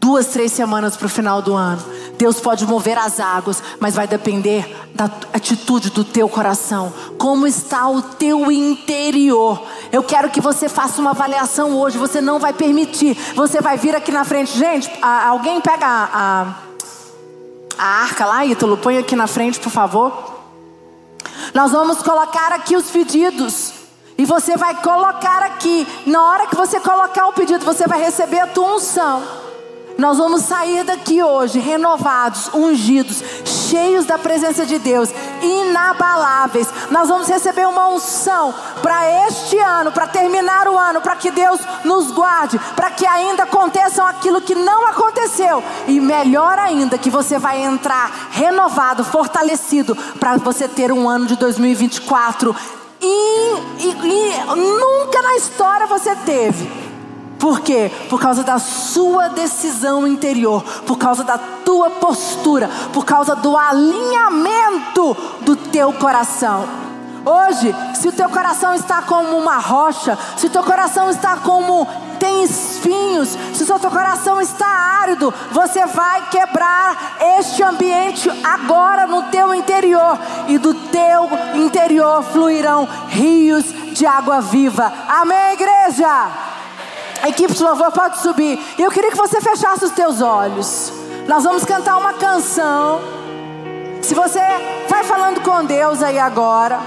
duas, 0.00 0.26
três 0.28 0.52
semanas 0.52 0.96
para 0.96 1.06
o 1.06 1.10
final 1.10 1.42
do 1.42 1.54
ano. 1.54 1.82
Deus 2.22 2.38
pode 2.38 2.64
mover 2.64 2.96
as 2.96 3.18
águas, 3.18 3.60
mas 3.80 3.96
vai 3.96 4.06
depender 4.06 4.76
da 4.94 5.06
atitude 5.32 5.90
do 5.90 6.04
teu 6.04 6.28
coração. 6.28 6.94
Como 7.18 7.48
está 7.48 7.88
o 7.88 8.00
teu 8.00 8.52
interior? 8.52 9.60
Eu 9.90 10.04
quero 10.04 10.30
que 10.30 10.40
você 10.40 10.68
faça 10.68 11.00
uma 11.00 11.10
avaliação 11.10 11.76
hoje. 11.76 11.98
Você 11.98 12.20
não 12.20 12.38
vai 12.38 12.52
permitir. 12.52 13.16
Você 13.34 13.60
vai 13.60 13.76
vir 13.76 13.96
aqui 13.96 14.12
na 14.12 14.24
frente. 14.24 14.56
Gente, 14.56 14.88
alguém 15.02 15.60
pega 15.60 15.84
a, 15.84 16.04
a, 16.12 16.54
a 17.76 17.86
arca 18.04 18.24
lá, 18.24 18.46
Ítalo. 18.46 18.76
Põe 18.76 18.98
aqui 18.98 19.16
na 19.16 19.26
frente, 19.26 19.58
por 19.58 19.72
favor. 19.72 20.36
Nós 21.52 21.72
vamos 21.72 22.02
colocar 22.02 22.52
aqui 22.52 22.76
os 22.76 22.88
pedidos. 22.88 23.72
E 24.16 24.24
você 24.24 24.56
vai 24.56 24.80
colocar 24.80 25.42
aqui. 25.42 25.84
Na 26.06 26.22
hora 26.22 26.46
que 26.46 26.54
você 26.54 26.78
colocar 26.78 27.26
o 27.26 27.32
pedido, 27.32 27.64
você 27.64 27.88
vai 27.88 28.00
receber 28.00 28.38
a 28.38 28.46
tua 28.46 28.76
unção. 28.76 29.41
Nós 30.02 30.18
vamos 30.18 30.42
sair 30.42 30.82
daqui 30.82 31.22
hoje 31.22 31.60
renovados, 31.60 32.50
ungidos, 32.52 33.22
cheios 33.44 34.04
da 34.04 34.18
presença 34.18 34.66
de 34.66 34.76
Deus, 34.76 35.08
inabaláveis. 35.40 36.66
Nós 36.90 37.08
vamos 37.08 37.28
receber 37.28 37.68
uma 37.68 37.86
unção 37.86 38.52
para 38.82 39.28
este 39.28 39.56
ano, 39.60 39.92
para 39.92 40.08
terminar 40.08 40.66
o 40.66 40.76
ano, 40.76 41.00
para 41.00 41.14
que 41.14 41.30
Deus 41.30 41.60
nos 41.84 42.10
guarde, 42.10 42.58
para 42.74 42.90
que 42.90 43.06
ainda 43.06 43.44
aconteçam 43.44 44.04
aquilo 44.04 44.40
que 44.40 44.56
não 44.56 44.88
aconteceu. 44.88 45.62
E 45.86 46.00
melhor 46.00 46.58
ainda, 46.58 46.98
que 46.98 47.08
você 47.08 47.38
vai 47.38 47.62
entrar 47.62 48.10
renovado, 48.32 49.04
fortalecido, 49.04 49.94
para 50.18 50.36
você 50.38 50.66
ter 50.66 50.90
um 50.90 51.08
ano 51.08 51.26
de 51.26 51.36
2024 51.36 52.56
e, 53.00 53.54
e, 53.78 53.88
e 53.88 54.44
nunca 54.56 55.22
na 55.22 55.36
história 55.36 55.86
você 55.86 56.16
teve. 56.16 56.81
Por 57.42 57.58
quê? 57.58 57.90
Por 58.08 58.20
causa 58.20 58.44
da 58.44 58.60
sua 58.60 59.26
decisão 59.26 60.06
interior, 60.06 60.62
por 60.86 60.96
causa 60.96 61.24
da 61.24 61.36
tua 61.36 61.90
postura, 61.90 62.70
por 62.92 63.04
causa 63.04 63.34
do 63.34 63.56
alinhamento 63.56 65.16
do 65.40 65.56
teu 65.56 65.92
coração. 65.94 66.64
Hoje, 67.24 67.74
se 67.94 68.06
o 68.06 68.12
teu 68.12 68.28
coração 68.28 68.72
está 68.76 69.02
como 69.02 69.36
uma 69.36 69.58
rocha, 69.58 70.16
se 70.36 70.46
o 70.46 70.50
teu 70.50 70.62
coração 70.62 71.10
está 71.10 71.36
como 71.38 71.84
tem 72.20 72.44
espinhos, 72.44 73.36
se 73.52 73.64
o 73.64 73.78
teu 73.80 73.90
coração 73.90 74.40
está 74.40 74.68
árido, 75.02 75.34
você 75.50 75.84
vai 75.84 76.28
quebrar 76.28 77.16
este 77.38 77.60
ambiente 77.60 78.30
agora 78.44 79.04
no 79.08 79.24
teu 79.24 79.52
interior 79.52 80.16
e 80.46 80.58
do 80.58 80.74
teu 80.74 81.28
interior 81.56 82.22
fluirão 82.22 82.88
rios 83.08 83.64
de 83.92 84.06
água 84.06 84.40
viva. 84.40 84.92
Amém, 85.08 85.54
igreja? 85.54 86.51
A 87.22 87.28
equipe 87.28 87.54
de 87.54 87.62
louvor 87.62 87.92
pode 87.92 88.18
subir. 88.18 88.58
Eu 88.78 88.90
queria 88.90 89.10
que 89.10 89.16
você 89.16 89.40
fechasse 89.40 89.84
os 89.84 89.92
teus 89.92 90.20
olhos. 90.20 90.92
Nós 91.28 91.44
vamos 91.44 91.64
cantar 91.64 91.96
uma 91.96 92.14
canção. 92.14 93.00
Se 94.02 94.14
você 94.14 94.40
vai 94.88 95.04
falando 95.04 95.40
com 95.40 95.64
Deus 95.64 96.02
aí 96.02 96.18
agora, 96.18 96.80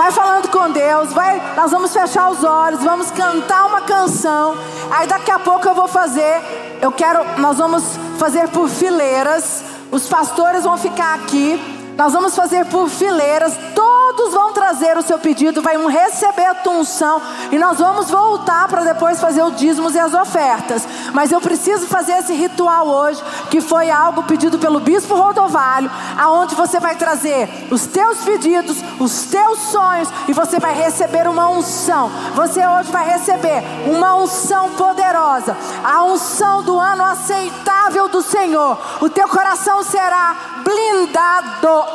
Vai 0.00 0.10
falando 0.12 0.48
com 0.48 0.70
Deus, 0.70 1.12
vai, 1.12 1.54
nós 1.54 1.72
vamos 1.72 1.92
fechar 1.92 2.30
os 2.30 2.42
olhos, 2.42 2.82
vamos 2.82 3.10
cantar 3.10 3.66
uma 3.66 3.82
canção. 3.82 4.56
Aí 4.90 5.06
daqui 5.06 5.30
a 5.30 5.38
pouco 5.38 5.68
eu 5.68 5.74
vou 5.74 5.88
fazer, 5.88 6.40
eu 6.80 6.90
quero, 6.90 7.22
nós 7.38 7.58
vamos 7.58 7.84
fazer 8.18 8.48
por 8.48 8.66
fileiras. 8.68 9.62
Os 9.90 10.08
pastores 10.08 10.64
vão 10.64 10.78
ficar 10.78 11.16
aqui. 11.16 11.79
Nós 12.00 12.14
vamos 12.14 12.34
fazer 12.34 12.64
por 12.64 12.88
fileiras, 12.88 13.52
todos 13.74 14.32
vão 14.32 14.54
trazer 14.54 14.96
o 14.96 15.02
seu 15.02 15.18
pedido, 15.18 15.60
vai 15.60 15.76
receber 15.86 16.46
a 16.46 16.54
tua 16.54 16.72
unção 16.72 17.20
e 17.52 17.58
nós 17.58 17.78
vamos 17.78 18.08
voltar 18.08 18.66
para 18.68 18.84
depois 18.84 19.20
fazer 19.20 19.42
os 19.42 19.54
dízimos 19.56 19.94
e 19.94 19.98
as 19.98 20.14
ofertas. 20.14 20.88
Mas 21.12 21.30
eu 21.30 21.42
preciso 21.42 21.86
fazer 21.86 22.12
esse 22.12 22.32
ritual 22.32 22.88
hoje, 22.88 23.22
que 23.50 23.60
foi 23.60 23.90
algo 23.90 24.22
pedido 24.22 24.58
pelo 24.58 24.80
bispo 24.80 25.14
Rodovalho, 25.14 25.90
aonde 26.16 26.54
você 26.54 26.80
vai 26.80 26.96
trazer 26.96 27.46
os 27.70 27.84
teus 27.84 28.20
pedidos, 28.20 28.78
os 28.98 29.24
teus 29.24 29.58
sonhos 29.58 30.08
e 30.26 30.32
você 30.32 30.58
vai 30.58 30.72
receber 30.72 31.28
uma 31.28 31.50
unção. 31.50 32.10
Você 32.34 32.66
hoje 32.66 32.90
vai 32.90 33.10
receber 33.10 33.62
uma 33.84 34.14
unção 34.14 34.70
poderosa, 34.70 35.54
a 35.84 36.02
unção 36.04 36.62
do 36.62 36.80
ano 36.80 37.04
aceitável 37.04 38.08
do 38.08 38.22
Senhor. 38.22 38.78
O 39.02 39.10
teu 39.10 39.28
coração 39.28 39.82
será 39.82 40.34
blindado 40.64 41.89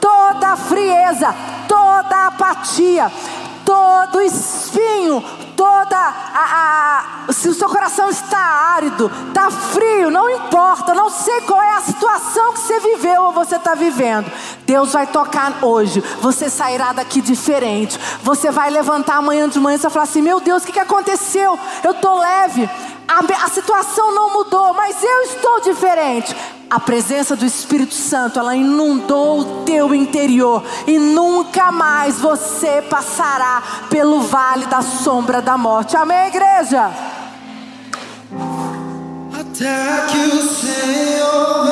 toda 0.00 0.56
frieza, 0.56 1.34
toda 1.66 2.26
apatia, 2.26 3.10
todo 3.64 4.20
espinho, 4.22 5.22
toda 5.56 5.96
a, 5.96 7.26
a, 7.28 7.32
se 7.32 7.48
o 7.48 7.54
seu 7.54 7.68
coração 7.68 8.08
está 8.08 8.38
árido, 8.38 9.10
está 9.28 9.50
frio, 9.50 10.10
não 10.10 10.30
importa, 10.30 10.94
não 10.94 11.10
sei 11.10 11.40
qual 11.42 11.60
é 11.60 11.76
a 11.76 11.80
situação 11.80 12.52
que 12.52 12.60
você 12.60 12.80
viveu 12.80 13.24
ou 13.24 13.32
você 13.32 13.56
está 13.56 13.74
vivendo. 13.74 14.30
Deus 14.64 14.92
vai 14.92 15.06
tocar 15.06 15.58
hoje, 15.62 16.00
você 16.20 16.48
sairá 16.48 16.92
daqui 16.92 17.20
diferente. 17.20 17.98
Você 18.22 18.50
vai 18.50 18.70
levantar 18.70 19.16
amanhã 19.16 19.48
de 19.48 19.58
manhã 19.58 19.76
e 19.76 19.78
vai 19.78 19.90
falar 19.90 20.04
assim: 20.04 20.22
Meu 20.22 20.40
Deus, 20.40 20.62
o 20.62 20.66
que, 20.66 20.72
que 20.72 20.80
aconteceu? 20.80 21.58
Eu 21.82 21.90
estou 21.90 22.18
leve, 22.18 22.70
a, 23.06 23.44
a 23.44 23.48
situação 23.48 24.14
não 24.14 24.32
mudou, 24.32 24.72
mas 24.74 25.02
eu 25.02 25.22
estou 25.22 25.60
diferente. 25.60 26.36
A 26.70 26.78
presença 26.78 27.34
do 27.34 27.46
Espírito 27.46 27.94
Santo, 27.94 28.38
ela 28.38 28.54
inundou 28.54 29.40
o 29.40 29.64
teu 29.64 29.94
interior 29.94 30.62
e 30.86 30.98
nunca 30.98 31.72
mais 31.72 32.20
você 32.20 32.82
passará 32.82 33.62
pelo 33.88 34.20
vale 34.20 34.66
da 34.66 34.82
sombra 34.82 35.40
da 35.40 35.56
morte. 35.56 35.96
Amém, 35.96 36.28
igreja? 36.28 36.90
Até 39.32 40.06
que 40.08 40.36
o 40.36 40.42
Senhor 40.42 41.67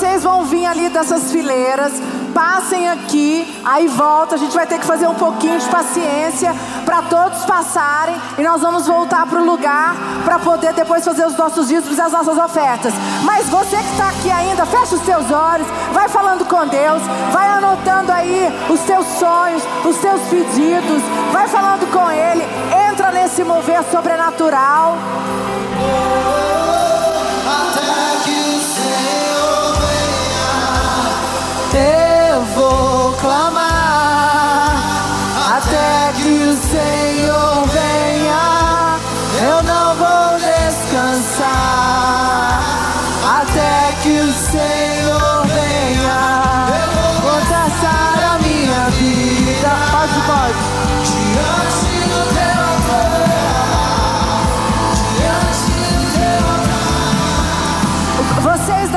Vocês 0.00 0.22
vão 0.22 0.46
vir 0.46 0.64
ali 0.64 0.88
dessas 0.88 1.30
fileiras. 1.30 1.92
Passem 2.32 2.88
aqui, 2.88 3.46
aí 3.62 3.86
volta. 3.86 4.34
A 4.34 4.38
gente 4.38 4.54
vai 4.54 4.66
ter 4.66 4.78
que 4.78 4.86
fazer 4.86 5.06
um 5.06 5.14
pouquinho 5.14 5.58
de 5.58 5.68
paciência 5.68 6.54
para 6.86 7.02
todos 7.02 7.44
passarem. 7.44 8.16
E 8.38 8.42
nós 8.42 8.62
vamos 8.62 8.86
voltar 8.86 9.26
para 9.26 9.38
o 9.38 9.44
lugar 9.44 9.94
para 10.24 10.38
poder 10.38 10.72
depois 10.72 11.04
fazer 11.04 11.26
os 11.26 11.36
nossos 11.36 11.68
dízimos 11.68 11.98
e 11.98 12.00
as 12.00 12.12
nossas 12.12 12.38
ofertas. 12.38 12.94
Mas 13.24 13.46
você 13.50 13.76
que 13.76 13.90
está 13.90 14.08
aqui 14.08 14.30
ainda, 14.30 14.64
fecha 14.64 14.94
os 14.94 15.02
seus 15.02 15.30
olhos, 15.30 15.66
vai 15.92 16.08
falando 16.08 16.46
com 16.46 16.66
Deus, 16.66 17.02
vai 17.30 17.48
anotando 17.48 18.10
aí 18.10 18.48
os 18.70 18.80
teus 18.80 19.04
sonhos, 19.18 19.62
os 19.84 19.98
teus 19.98 20.22
pedidos, 20.30 21.02
vai 21.30 21.46
falando 21.46 21.86
com 21.92 22.10
Ele. 22.10 22.46
Entra 22.90 23.10
nesse 23.10 23.44
mover 23.44 23.84
sobrenatural. 23.92 24.96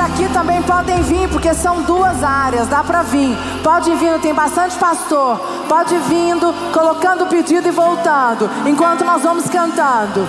Daqui 0.04 0.28
também 0.34 0.60
podem 0.62 1.00
vir, 1.02 1.28
porque 1.30 1.54
são 1.54 1.80
duas 1.82 2.22
áreas, 2.22 2.68
dá 2.68 2.84
para 2.84 3.02
vir. 3.02 3.34
Pode 3.62 3.90
ir 3.90 3.96
vindo, 3.96 4.20
tem 4.20 4.34
bastante 4.34 4.76
pastor. 4.76 5.38
Pode 5.66 5.96
vindo, 5.96 6.52
colocando 6.72 7.24
o 7.24 7.26
pedido 7.26 7.66
e 7.66 7.70
voltando, 7.70 8.50
enquanto 8.66 9.02
nós 9.02 9.22
vamos 9.22 9.48
cantando. 9.48 10.28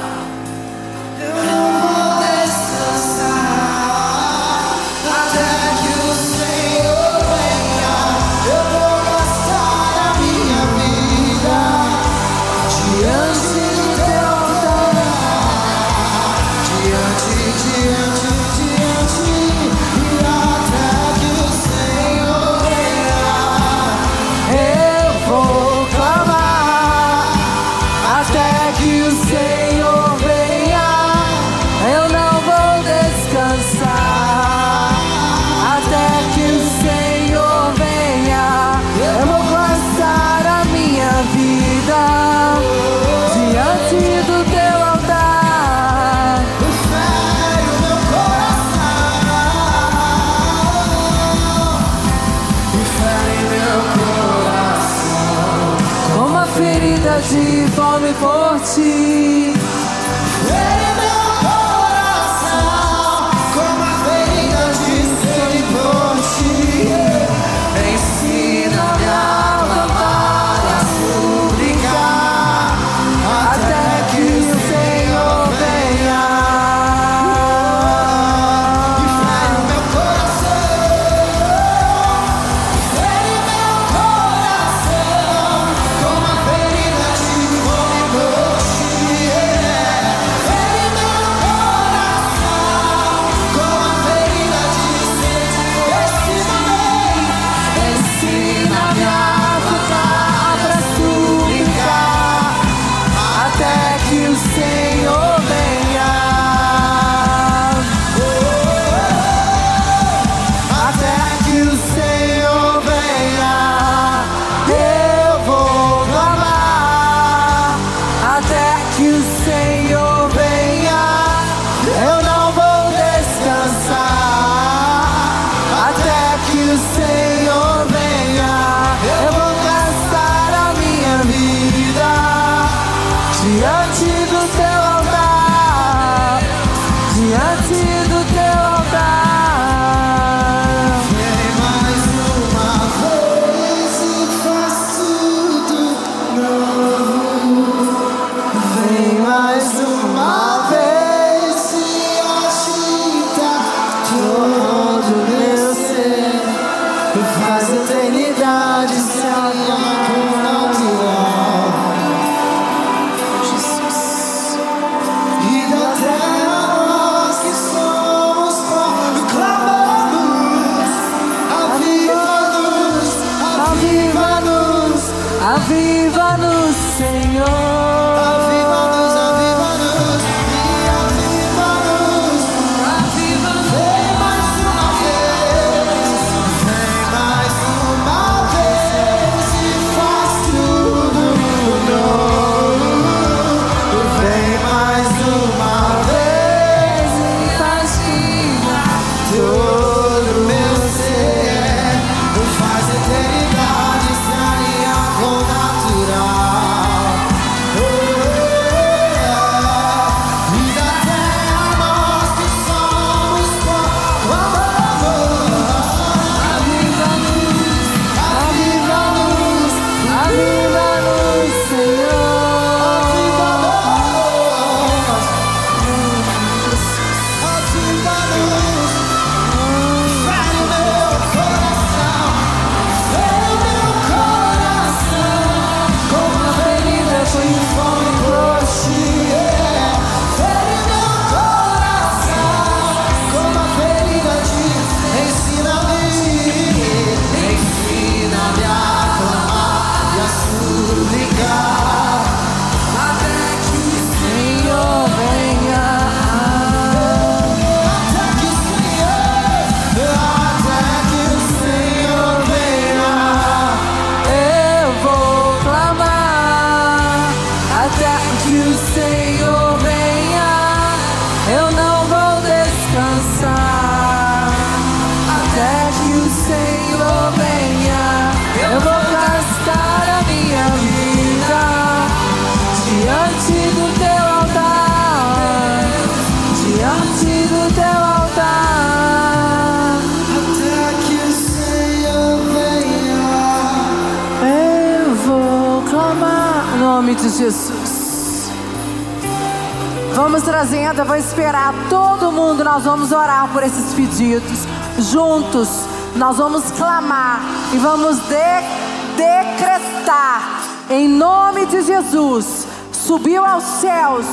nós 302.75 302.83
vamos 302.83 303.13
orar 303.13 303.47
por 303.53 303.63
esses 303.63 303.93
pedidos. 303.93 304.67
Juntos, 304.99 305.69
nós 306.17 306.35
vamos 306.35 306.71
clamar 306.71 307.39
e 307.73 307.77
vamos 307.77 308.17
de, 308.17 309.15
decretar, 309.15 310.61
em 310.89 311.07
nome 311.07 311.67
de 311.67 311.81
Jesus, 311.83 312.67
subiu 312.91 313.45
aos 313.45 313.63
céus 313.63 314.25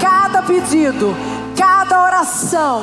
cada 0.00 0.42
pedido, 0.42 1.14
cada 1.56 2.02
oração. 2.02 2.82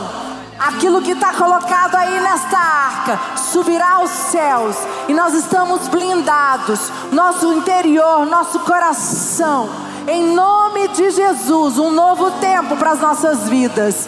Aquilo 0.58 1.02
que 1.02 1.12
está 1.12 1.34
colocado 1.34 1.96
aí 1.96 2.22
nesta 2.22 2.58
arca 2.58 3.20
subirá 3.36 3.96
aos 3.96 4.12
céus 4.12 4.78
e 5.10 5.14
nós 5.14 5.34
estamos 5.34 5.90
blindados, 5.90 6.90
nosso 7.12 7.52
interior, 7.52 8.26
nosso 8.26 8.60
coração 8.60 9.92
em 10.08 10.34
nome 10.34 10.88
de 10.90 11.12
Jesus, 11.12 11.78
um 11.78 11.92
novo 11.92 12.32
tempo 12.40 12.76
para 12.76 12.92
as 12.92 13.00
nossas 13.00 13.48
vidas 13.48 14.08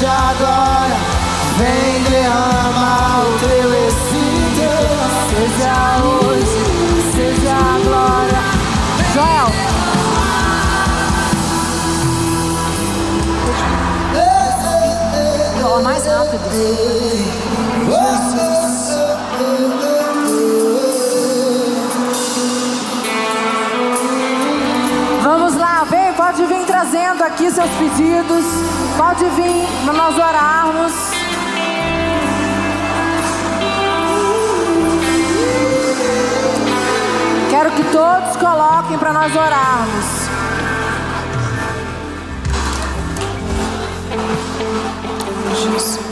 de 0.00 0.06
agora, 0.06 0.96
vem 1.58 2.02
derrama 2.04 3.20
o 3.20 3.38
teu 3.38 3.68
Espírito, 3.86 4.72
seja 5.28 5.74
hoje, 6.02 6.62
seja 7.12 7.54
agora. 7.54 8.40
Joel. 9.12 9.50
Ei, 15.76 15.82
mais 15.82 16.06
rápido. 16.06 17.29
Trazendo 26.70 27.24
aqui 27.24 27.50
seus 27.50 27.70
pedidos. 27.70 28.44
Pode 28.96 29.24
vir 29.30 29.66
para 29.84 29.92
nós 29.92 30.14
orarmos. 30.16 30.92
Quero 37.50 37.70
que 37.72 37.82
todos 37.84 38.36
coloquem 38.36 38.98
para 38.98 39.12
nós 39.12 39.34
orarmos. 39.34 40.30
Jesus. 45.62 46.09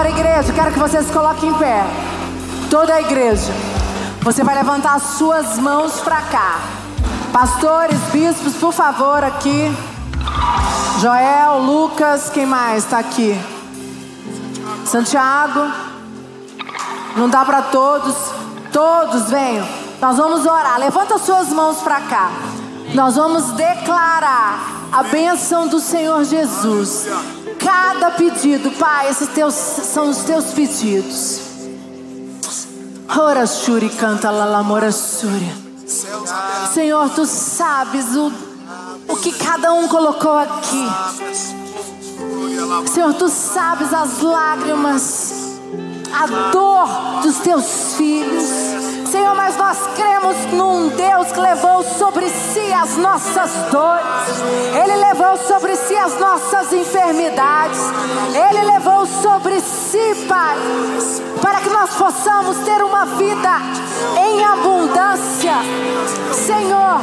Agora, 0.00 0.18
igreja, 0.18 0.50
quero 0.54 0.72
que 0.72 0.78
vocês 0.78 1.10
coloquem 1.10 1.50
em 1.50 1.54
pé. 1.58 1.84
Toda 2.70 2.94
a 2.94 3.02
igreja. 3.02 3.52
Você 4.22 4.42
vai 4.42 4.54
levantar 4.54 4.94
as 4.94 5.02
suas 5.18 5.58
mãos 5.58 6.00
para 6.00 6.22
cá. 6.22 6.58
Pastores, 7.30 7.98
bispos, 8.10 8.54
por 8.54 8.72
favor, 8.72 9.22
aqui. 9.22 9.70
Joel, 11.00 11.58
Lucas, 11.58 12.30
quem 12.30 12.46
mais 12.46 12.84
está 12.84 12.98
aqui? 12.98 13.38
Santiago. 14.86 15.70
Não 17.14 17.28
dá 17.28 17.44
para 17.44 17.60
todos. 17.60 18.16
Todos 18.72 19.28
venham. 19.28 19.68
Nós 20.00 20.16
vamos 20.16 20.46
orar. 20.46 20.78
Levanta 20.78 21.16
as 21.16 21.20
suas 21.20 21.50
mãos 21.50 21.76
para 21.82 22.00
cá. 22.00 22.30
Nós 22.94 23.16
vamos 23.16 23.52
declarar 23.52 24.80
a 24.90 25.02
bênção 25.02 25.68
do 25.68 25.78
Senhor 25.78 26.24
Jesus. 26.24 27.06
Cada 27.70 28.10
pedido, 28.10 28.72
Pai, 28.72 29.08
esses 29.10 29.28
teus, 29.28 29.54
são 29.54 30.10
os 30.10 30.18
teus 30.24 30.46
pedidos. 30.46 31.40
Ora, 33.16 33.46
Shuri, 33.46 33.88
canta, 33.90 34.28
lalamora, 34.28 34.90
Shuri. 34.90 35.54
Senhor, 36.74 37.10
tu 37.10 37.24
sabes 37.24 38.16
o, 38.16 38.32
o 39.06 39.16
que 39.16 39.32
cada 39.32 39.72
um 39.72 39.86
colocou 39.86 40.36
aqui. 40.36 40.84
Senhor, 42.92 43.14
tu 43.14 43.28
sabes 43.28 43.94
as 43.94 44.20
lágrimas, 44.20 45.32
a 46.12 46.50
dor 46.50 47.22
dos 47.22 47.36
teus 47.36 47.94
filhos. 47.96 48.89
Senhor, 49.10 49.34
mas 49.34 49.56
nós 49.56 49.76
cremos 49.96 50.36
num 50.52 50.88
Deus 50.90 51.32
que 51.32 51.40
levou 51.40 51.82
sobre 51.82 52.28
si 52.28 52.72
as 52.72 52.96
nossas 52.96 53.50
dores, 53.68 54.04
Ele 54.72 54.96
levou 55.04 55.36
sobre 55.36 55.74
si 55.74 55.96
as 55.96 56.16
nossas 56.20 56.72
enfermidades, 56.72 57.80
Ele 58.32 58.62
levou 58.70 59.04
sobre 59.06 59.58
si, 59.60 60.14
Pai, 60.28 60.56
para 61.42 61.60
que 61.60 61.70
nós 61.70 61.90
possamos 61.94 62.58
ter 62.58 62.84
uma 62.84 63.04
vida 63.04 63.50
em 64.16 64.44
abundância. 64.44 65.54
Senhor, 66.32 67.00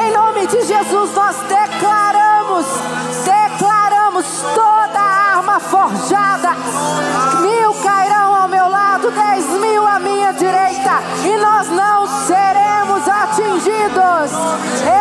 em 0.00 0.12
nome 0.12 0.46
de 0.46 0.62
Jesus, 0.62 1.14
nós 1.16 1.36
declaramos, 1.48 2.66
declaramos 3.24 4.26
toda 4.54 5.00
a 5.00 5.36
arma 5.36 5.58
forjada, 5.58 6.50
mil 7.40 7.74
cairão 7.82 8.29
ao 9.10 9.16
meu 9.16 9.16
lado, 9.16 9.16
dez 9.16 9.46
mil 9.60 9.86
à 9.86 9.98
minha 9.98 10.32
direita, 10.32 11.02
e 11.24 11.36
nós 11.38 11.68
não 11.68 12.06
seremos 12.26 13.08
atingidos. 13.08 14.32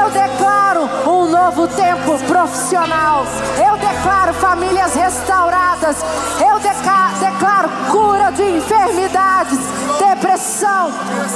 Eu 0.01 0.09
declaro 0.09 0.89
um 1.09 1.25
novo 1.29 1.67
tempo 1.67 2.17
profissional. 2.27 3.25
Eu 3.57 3.77
declaro 3.77 4.33
famílias 4.33 4.95
restauradas. 4.95 5.97
Eu 6.39 6.59
declaro 6.59 7.69
cura 7.91 8.31
de 8.31 8.43
enfermidades, 8.43 9.59
depressão, 9.97 10.91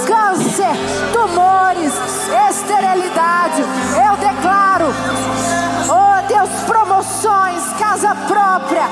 câncer, 0.07 0.75
tumores, 1.11 1.93
esterilidade. 2.49 3.61
Eu 3.61 4.15
declaro, 4.17 4.93
oh 5.89 6.27
Deus, 6.27 6.49
promoções, 6.65 7.63
casa 7.79 8.15
própria. 8.27 8.83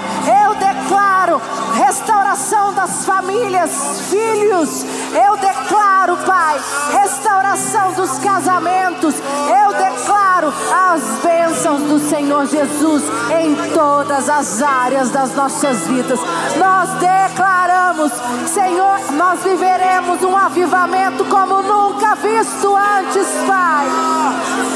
Eu 0.44 0.56
declaro 0.56 1.42
restauração 1.76 2.74
das 2.74 3.06
famílias, 3.06 4.02
filhos. 4.10 4.86
Eu 5.14 5.38
declaro, 5.38 5.81
Pai, 6.18 6.60
restauração 6.92 7.94
dos 7.94 8.18
casamentos. 8.20 9.16
Eu 9.16 9.74
declaro 9.74 10.54
as 10.72 11.02
bênçãos 11.24 11.82
do 11.84 12.00
Senhor 12.00 12.46
Jesus 12.46 13.04
em 13.42 13.56
todas 13.74 14.30
as 14.30 14.62
áreas 14.62 15.10
das 15.10 15.36
nossas 15.36 15.88
vidas. 15.88 16.20
Nós 16.58 16.90
declaramos, 17.00 18.12
Senhor, 18.48 19.00
nós 19.14 19.44
viveremos 19.44 20.24
um 20.24 20.36
avivamento 20.36 21.26
como 21.26 21.62
nunca 21.62 22.16
visto 22.16 22.76
antes, 22.76 23.28
Pai. 23.48 23.86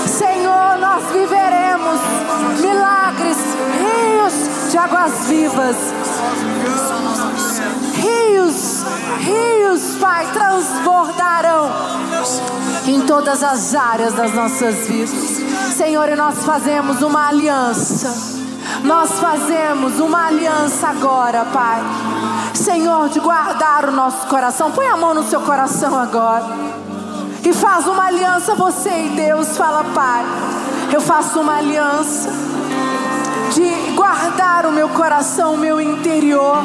Senhor, 0.08 0.78
nós 0.80 1.04
viveremos 1.12 2.00
milagres, 2.62 3.38
rios 3.80 4.72
de 4.72 4.78
águas 4.78 5.28
vivas. 5.28 5.76
Rios, 7.96 8.75
rios, 9.20 9.96
Pai, 10.00 10.28
transbordarão 10.34 11.70
em 12.88 13.02
todas 13.02 13.44
as 13.44 13.74
áreas 13.76 14.14
das 14.14 14.34
nossas 14.34 14.88
vidas. 14.88 15.44
Senhor, 15.76 16.08
e 16.10 16.16
nós 16.16 16.44
fazemos 16.46 17.02
uma 17.02 17.28
aliança. 17.28 18.36
Nós 18.84 19.12
fazemos 19.20 20.00
uma 20.00 20.28
aliança 20.28 20.88
agora, 20.88 21.46
Pai. 21.46 21.82
Senhor, 22.54 23.10
de 23.10 23.20
guardar 23.20 23.86
o 23.86 23.92
nosso 23.92 24.28
coração. 24.28 24.72
Põe 24.72 24.88
a 24.88 24.98
mão 24.98 25.14
no 25.14 25.24
seu 25.24 25.42
coração 25.42 25.98
agora. 25.98 26.46
E 27.44 27.54
faz 27.54 27.88
uma 27.88 28.06
aliança 28.06 28.56
você 28.56 28.90
e 28.90 29.10
Deus. 29.10 29.58
Fala, 29.58 29.84
Pai. 29.94 30.26
Eu 30.92 31.02
faço 31.02 31.40
uma 31.40 31.58
aliança 31.58 32.30
de 33.54 33.92
guardar 33.96 34.66
o 34.66 34.72
meu 34.72 34.90
coração, 34.90 35.54
o 35.54 35.58
meu 35.58 35.80
interior. 35.80 36.58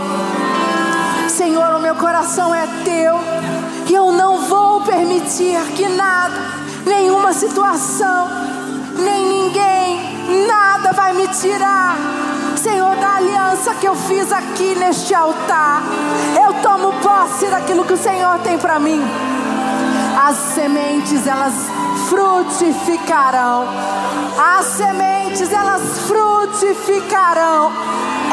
Senhor, 1.31 1.75
o 1.77 1.81
meu 1.81 1.95
coração 1.95 2.55
é 2.55 2.67
teu. 2.85 3.19
E 3.89 3.95
eu 3.95 4.13
não 4.13 4.39
vou 4.43 4.83
permitir 4.83 5.59
que 5.77 5.89
nada, 5.89 6.35
nenhuma 6.85 7.33
situação, 7.33 8.29
nem 8.99 9.25
ninguém, 9.27 10.47
nada 10.47 10.93
vai 10.93 11.13
me 11.13 11.27
tirar. 11.29 11.97
Senhor, 12.57 12.95
da 12.97 13.17
aliança 13.17 13.75
que 13.75 13.87
eu 13.87 13.95
fiz 13.95 14.31
aqui 14.33 14.75
neste 14.75 15.15
altar, 15.15 15.83
eu 16.45 16.53
tomo 16.63 16.93
posse 17.01 17.47
daquilo 17.47 17.85
que 17.85 17.95
o 17.95 17.97
Senhor 17.97 18.39
tem 18.41 18.59
para 18.59 18.79
mim. 18.79 19.01
As 20.23 20.37
sementes, 20.37 21.27
elas 21.27 21.55
frutificarão. 22.09 23.67
As 24.37 24.67
sementes, 24.67 25.51
elas 25.53 25.83
frutificarão. 26.07 27.73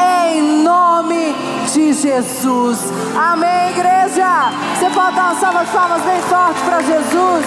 Em 0.00 0.62
nome 0.62 1.34
de 1.72 1.92
Jesus. 1.92 2.92
Amém, 3.16 3.70
igreja? 3.70 4.50
Você 4.74 4.90
pode 4.90 5.16
dar 5.16 5.32
uma 5.32 5.40
salva 5.40 5.64
de 5.64 5.70
palmas 5.70 6.02
bem 6.02 6.20
forte 6.22 6.60
para 6.62 6.80
Jesus. 6.82 7.46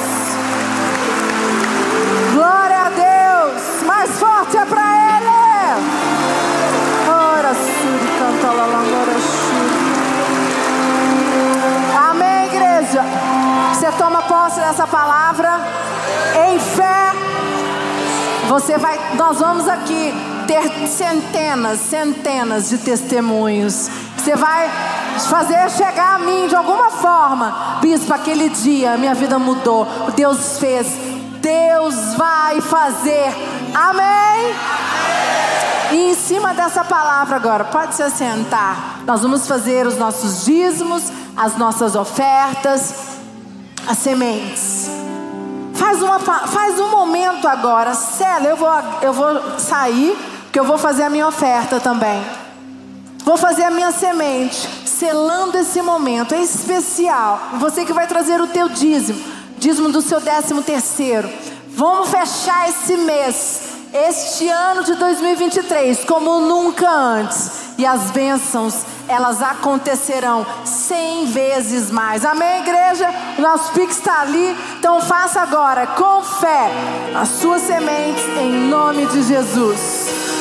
Glória 2.34 2.78
a 2.78 2.90
Deus. 2.90 3.84
Mais 3.86 4.20
forte 4.20 4.58
é 4.58 4.66
para 4.66 4.82
Ele. 4.82 5.28
Ora, 7.10 7.54
suri, 7.54 8.08
canta 8.20 8.52
lá, 8.52 8.66
ora, 8.66 9.16
Amém, 12.10 12.48
igreja? 12.48 13.04
Você 13.74 13.92
toma 13.98 14.22
posse 14.24 14.60
dessa 14.60 14.86
palavra 14.88 15.60
em 16.50 16.60
fé. 16.60 17.12
Você 18.50 18.78
vai, 18.78 19.00
nós 19.16 19.40
vamos 19.40 19.68
aqui 19.68 20.31
ter 20.52 20.88
centenas, 20.88 21.80
centenas 21.80 22.70
de 22.70 22.78
testemunhos. 22.80 23.90
Você 24.18 24.36
vai 24.36 24.70
fazer 25.30 25.70
chegar 25.72 26.16
a 26.16 26.20
mim 26.20 26.48
de 26.48 26.56
alguma 26.56 26.90
forma, 26.90 27.78
bispo, 27.82 28.14
aquele 28.14 28.50
dia 28.50 28.98
minha 28.98 29.16
vida 29.16 29.40
mudou. 29.40 29.88
Deus 30.14 30.60
fez, 30.60 30.88
Deus 31.40 32.16
vai 32.18 32.60
fazer. 32.60 33.34
Amém? 33.74 34.54
E 35.94 36.12
em 36.12 36.16
cima 36.16 36.54
dessa 36.54 36.84
palavra 36.84 37.38
agora, 37.38 37.64
pode 37.64 37.96
se 37.96 38.04
assentar. 38.04 39.00
Nós 39.06 39.22
vamos 39.22 39.48
fazer 39.48 39.88
os 39.88 39.98
nossos 39.98 40.44
dízimos, 40.44 41.04
as 41.38 41.58
nossas 41.58 41.96
ofertas, 41.96 42.94
as 43.88 43.98
sementes. 43.98 44.90
Faz, 45.76 46.02
uma, 46.02 46.20
faz 46.20 46.80
um 46.80 46.90
momento 46.90 47.48
agora, 47.48 47.94
Célia, 47.94 48.50
eu 48.50 48.58
vou, 48.58 48.70
eu 49.02 49.14
vou 49.14 49.60
sair, 49.60 50.31
porque 50.52 50.60
eu 50.60 50.66
vou 50.66 50.78
fazer 50.78 51.04
a 51.04 51.10
minha 51.10 51.26
oferta 51.26 51.80
também. 51.80 52.22
Vou 53.24 53.38
fazer 53.38 53.64
a 53.64 53.72
minha 53.72 53.90
semente, 53.90 54.68
selando 54.86 55.58
esse 55.58 55.82
momento, 55.82 56.36
é 56.36 56.42
especial. 56.42 57.40
Você 57.54 57.86
que 57.86 57.94
vai 57.94 58.06
trazer 58.06 58.42
o 58.42 58.48
teu 58.48 58.68
dízimo, 58.68 59.18
dízimo 59.58 59.88
do 59.88 60.02
seu 60.02 60.20
décimo 60.20 60.62
terceiro. 60.62 61.30
Vamos 61.70 62.10
fechar 62.10 62.68
esse 62.68 62.98
mês, 62.98 63.62
este 63.94 64.50
ano 64.50 64.84
de 64.84 64.96
2023, 64.96 66.04
como 66.04 66.42
nunca 66.42 66.90
antes. 66.90 67.62
e 67.78 67.86
as 67.86 68.12
bênçãos, 68.12 68.76
elas 69.08 69.42
acontecerão 69.42 70.46
cem 70.66 71.28
vezes 71.28 71.90
mais. 71.90 72.26
Amém, 72.26 72.60
igreja? 72.60 73.10
O 73.38 73.42
nosso 73.42 73.72
Pix 73.72 73.98
está 73.98 74.20
ali, 74.20 74.56
então 74.78 75.00
faça 75.00 75.42
agora, 75.42 75.88
com 75.88 76.22
fé, 76.22 76.70
as 77.16 77.30
suas 77.30 77.62
sementes, 77.62 78.28
em 78.38 78.68
nome 78.68 79.06
de 79.06 79.24
Jesus. 79.24 80.41